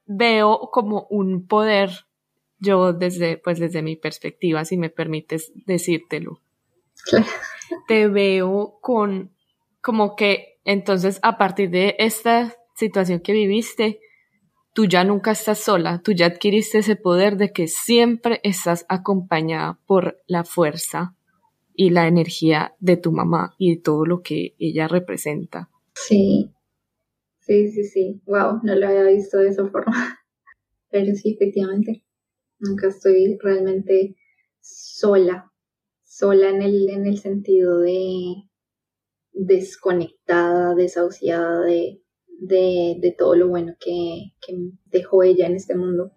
Veo 0.04 0.68
como 0.70 1.06
un 1.08 1.46
poder, 1.46 1.88
yo 2.58 2.92
desde, 2.92 3.38
pues 3.38 3.58
desde 3.58 3.80
mi 3.80 3.96
perspectiva, 3.96 4.66
si 4.66 4.76
me 4.76 4.90
permites 4.90 5.52
decírtelo. 5.64 6.41
Te 7.88 8.08
veo 8.08 8.78
con 8.80 9.32
como 9.80 10.14
que 10.14 10.60
entonces 10.64 11.18
a 11.22 11.38
partir 11.38 11.70
de 11.70 11.96
esta 11.98 12.54
situación 12.74 13.20
que 13.20 13.32
viviste, 13.32 14.00
tú 14.72 14.86
ya 14.86 15.04
nunca 15.04 15.32
estás 15.32 15.58
sola, 15.58 16.00
tú 16.02 16.12
ya 16.12 16.26
adquiriste 16.26 16.78
ese 16.78 16.96
poder 16.96 17.36
de 17.36 17.52
que 17.52 17.68
siempre 17.68 18.40
estás 18.42 18.86
acompañada 18.88 19.78
por 19.86 20.22
la 20.26 20.44
fuerza 20.44 21.14
y 21.74 21.90
la 21.90 22.06
energía 22.06 22.74
de 22.80 22.96
tu 22.96 23.12
mamá 23.12 23.54
y 23.58 23.76
de 23.76 23.82
todo 23.82 24.04
lo 24.04 24.22
que 24.22 24.54
ella 24.58 24.88
representa. 24.88 25.68
Sí, 25.94 26.50
sí, 27.40 27.70
sí, 27.70 27.84
sí. 27.84 28.22
Wow, 28.26 28.60
no 28.62 28.74
lo 28.74 28.86
había 28.86 29.04
visto 29.04 29.38
de 29.38 29.48
esa 29.48 29.66
forma. 29.68 29.92
Pero 30.90 31.14
sí, 31.14 31.34
efectivamente, 31.34 32.04
nunca 32.58 32.88
estoy 32.88 33.38
realmente 33.42 34.16
sola, 34.60 35.51
sola 36.12 36.50
en 36.50 36.60
el, 36.60 36.90
en 36.90 37.06
el 37.06 37.16
sentido 37.18 37.78
de 37.78 38.34
desconectada, 39.32 40.74
desahuciada 40.74 41.62
de, 41.62 42.02
de, 42.38 42.98
de 43.00 43.14
todo 43.16 43.34
lo 43.34 43.48
bueno 43.48 43.72
que, 43.80 44.34
que 44.46 44.52
dejó 44.90 45.22
ella 45.22 45.46
en 45.46 45.54
este 45.54 45.74
mundo. 45.74 46.12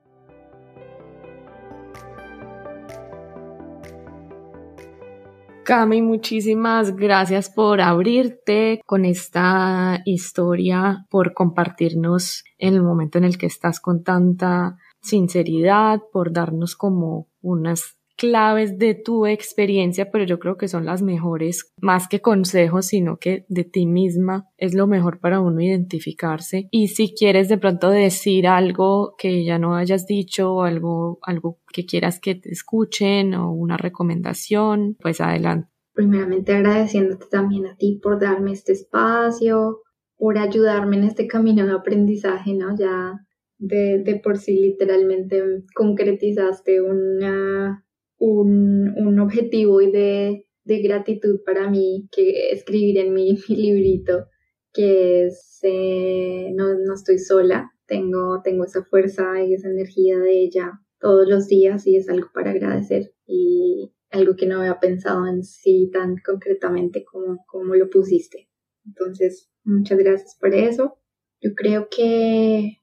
Cami, 5.64 6.02
muchísimas 6.02 6.96
gracias 6.96 7.50
por 7.50 7.80
abrirte 7.80 8.82
con 8.86 9.06
esta 9.06 10.02
historia, 10.04 11.08
por 11.10 11.34
compartirnos 11.34 12.44
en 12.58 12.74
el 12.74 12.84
momento 12.84 13.18
en 13.18 13.24
el 13.24 13.38
que 13.38 13.46
estás 13.46 13.80
con 13.80 14.04
tanta 14.04 14.76
sinceridad, 15.02 16.02
por 16.12 16.34
darnos 16.34 16.76
como 16.76 17.30
unas 17.42 17.98
claves 18.18 18.78
de 18.78 18.96
tu 18.96 19.26
experiencia, 19.26 20.10
pero 20.12 20.24
yo 20.24 20.40
creo 20.40 20.58
que 20.58 20.68
son 20.68 20.86
las 20.86 21.02
mejores, 21.02 21.74
más 21.82 22.08
que 22.08 22.22
consejos, 22.22 22.88
sino 22.88 23.18
que 23.18 23.46
de 23.50 23.64
ti 23.64 23.86
misma 23.86 24.50
es 24.58 24.74
lo 24.74 24.88
mejor 24.88 25.20
para 25.20 25.40
uno 25.40 25.62
identificarse. 25.62 26.68
Y 26.72 26.90
si 26.90 27.14
quieres 27.14 27.50
de 27.50 27.58
pronto 27.58 27.90
decir 27.90 28.48
algo 28.48 29.16
que 29.18 29.44
ya 29.44 29.60
no 29.60 29.76
hayas 29.76 30.06
dicho, 30.06 30.54
o 30.54 30.64
algo, 30.64 31.20
algo 31.22 31.60
que 31.72 31.86
quieras 31.86 32.20
que 32.20 32.36
te 32.36 32.52
escuchen 32.52 33.34
o 33.34 33.52
una 33.52 33.78
recomendación, 33.78 34.96
pues 35.02 35.22
adelante. 35.22 35.70
Primeramente 35.94 36.54
agradeciéndote 36.54 37.26
también 37.30 37.68
a 37.68 37.76
ti 37.76 38.00
por 38.02 38.20
darme 38.20 38.52
este 38.52 38.74
espacio, 38.74 39.82
por 40.18 40.38
ayudarme 40.38 40.98
en 40.98 41.04
este 41.06 41.28
camino 41.28 41.66
de 41.66 41.74
aprendizaje, 41.74 42.54
¿no? 42.54 42.76
Ya 42.78 43.26
de, 43.58 44.02
de 44.04 44.20
por 44.20 44.38
sí 44.38 44.60
literalmente 44.60 45.42
concretizaste 45.74 46.82
una, 46.82 47.85
un, 48.18 48.94
un 48.98 49.20
objetivo 49.20 49.82
y 49.82 49.92
de, 49.92 50.48
de, 50.64 50.82
gratitud 50.82 51.42
para 51.46 51.70
mí 51.70 52.08
que 52.12 52.52
escribir 52.52 52.98
en 53.00 53.14
mi, 53.14 53.38
mi 53.50 53.56
librito, 53.56 54.28
que 54.74 55.26
es 55.26 55.60
eh, 55.64 56.52
no, 56.54 56.78
no 56.78 56.94
estoy 56.94 57.18
sola, 57.20 57.72
tengo, 57.88 58.42
tengo 58.44 58.66
esa 58.66 58.84
fuerza 58.84 59.44
y 59.44 59.54
esa 59.54 59.70
energía 59.70 60.18
de 60.20 60.44
ella 60.44 60.82
todos 61.00 61.28
los 61.28 61.48
días 61.48 61.86
y 61.88 61.98
es 61.98 62.10
algo 62.10 62.30
para 62.34 62.52
agradecer 62.52 63.14
y 63.28 63.94
algo 64.12 64.36
que 64.36 64.48
no 64.48 64.60
había 64.60 64.80
pensado 64.80 65.28
en 65.28 65.44
sí 65.44 65.90
tan 65.92 66.16
concretamente 66.26 67.04
como, 67.04 67.44
como 67.48 67.76
lo 67.76 67.90
pusiste. 67.90 68.50
Entonces, 68.86 69.50
muchas 69.64 69.98
gracias 69.98 70.38
por 70.40 70.54
eso. 70.54 70.98
Yo 71.42 71.54
creo 71.56 71.88
que 71.90 72.78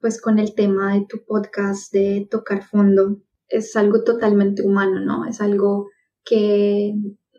pues 0.00 0.20
con 0.20 0.38
el 0.38 0.54
tema 0.54 0.94
de 0.94 1.06
tu 1.08 1.24
podcast 1.24 1.92
de 1.92 2.26
tocar 2.30 2.62
fondo 2.62 3.20
es 3.48 3.76
algo 3.76 4.04
totalmente 4.04 4.62
humano, 4.62 5.00
¿no? 5.00 5.26
Es 5.26 5.40
algo 5.40 5.88
que 6.24 6.94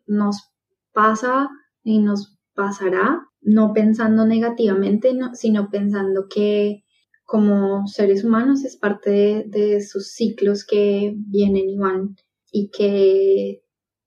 nos 0.07 0.51
pasa 0.93 1.49
y 1.83 1.99
nos 1.99 2.37
pasará, 2.53 3.21
no 3.41 3.73
pensando 3.73 4.25
negativamente, 4.25 5.17
sino 5.33 5.69
pensando 5.69 6.27
que 6.29 6.83
como 7.23 7.87
seres 7.87 8.23
humanos 8.23 8.65
es 8.65 8.75
parte 8.75 9.11
de, 9.11 9.45
de 9.47 9.81
sus 9.81 10.11
ciclos 10.11 10.65
que 10.65 11.13
vienen 11.15 11.69
y 11.69 11.77
van 11.77 12.15
y 12.51 12.71
que 12.71 13.61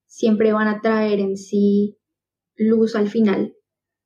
siempre 0.05 0.53
van 0.53 0.67
a 0.67 0.81
traer 0.81 1.19
en 1.19 1.37
sí 1.37 1.97
luz 2.55 2.95
al 2.95 3.07
final 3.07 3.55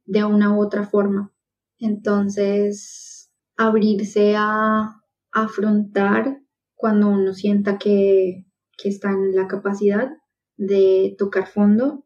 de 0.05 0.23
una 0.23 0.55
u 0.55 0.61
otra 0.61 0.85
forma. 0.85 1.33
Entonces, 1.79 3.31
abrirse 3.57 4.35
a 4.37 5.01
afrontar 5.31 6.39
cuando 6.77 7.09
uno 7.09 7.33
sienta 7.33 7.77
que, 7.77 8.45
que 8.77 8.87
está 8.87 9.09
en 9.09 9.35
la 9.35 9.47
capacidad 9.47 10.09
de 10.55 11.15
tocar 11.17 11.47
fondo, 11.47 12.05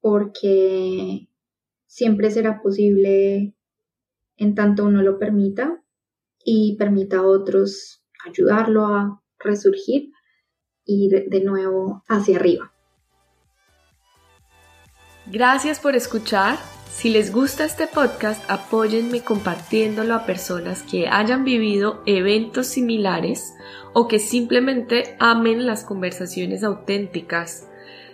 porque 0.00 1.28
siempre 1.86 2.30
será 2.30 2.60
posible 2.60 3.54
en 4.36 4.54
tanto 4.54 4.84
uno 4.84 5.02
lo 5.02 5.18
permita 5.18 5.82
y 6.44 6.76
permita 6.76 7.18
a 7.18 7.26
otros 7.26 8.02
ayudarlo 8.26 8.86
a 8.86 9.22
resurgir 9.38 10.10
y 10.84 11.08
de 11.08 11.40
nuevo 11.44 12.02
hacia 12.08 12.36
arriba. 12.36 12.72
Gracias 15.26 15.78
por 15.78 15.94
escuchar 15.94 16.58
Si 16.90 17.08
les 17.08 17.32
gusta 17.32 17.64
este 17.64 17.86
podcast, 17.86 18.44
apóyenme 18.50 19.22
compartiéndolo 19.22 20.14
a 20.14 20.26
personas 20.26 20.82
que 20.82 21.08
hayan 21.08 21.44
vivido 21.44 22.02
eventos 22.04 22.66
similares 22.66 23.54
o 23.94 24.06
que 24.06 24.18
simplemente 24.18 25.16
amen 25.18 25.66
las 25.66 25.84
conversaciones 25.84 26.62
auténticas. 26.62 27.66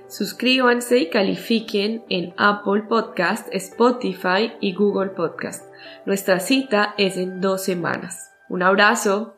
Suscríbanse 0.09 0.99
y 0.99 1.11
califiquen 1.11 2.05
en 2.09 2.33
Apple 2.37 2.85
Podcast, 2.89 3.49
Spotify 3.51 4.53
y 4.61 4.73
Google 4.75 5.11
Podcast. 5.11 5.65
Nuestra 6.05 6.39
cita 6.39 6.95
es 6.97 7.17
en 7.17 7.41
dos 7.41 7.65
semanas. 7.65 8.31
Un 8.49 8.63
abrazo. 8.63 9.36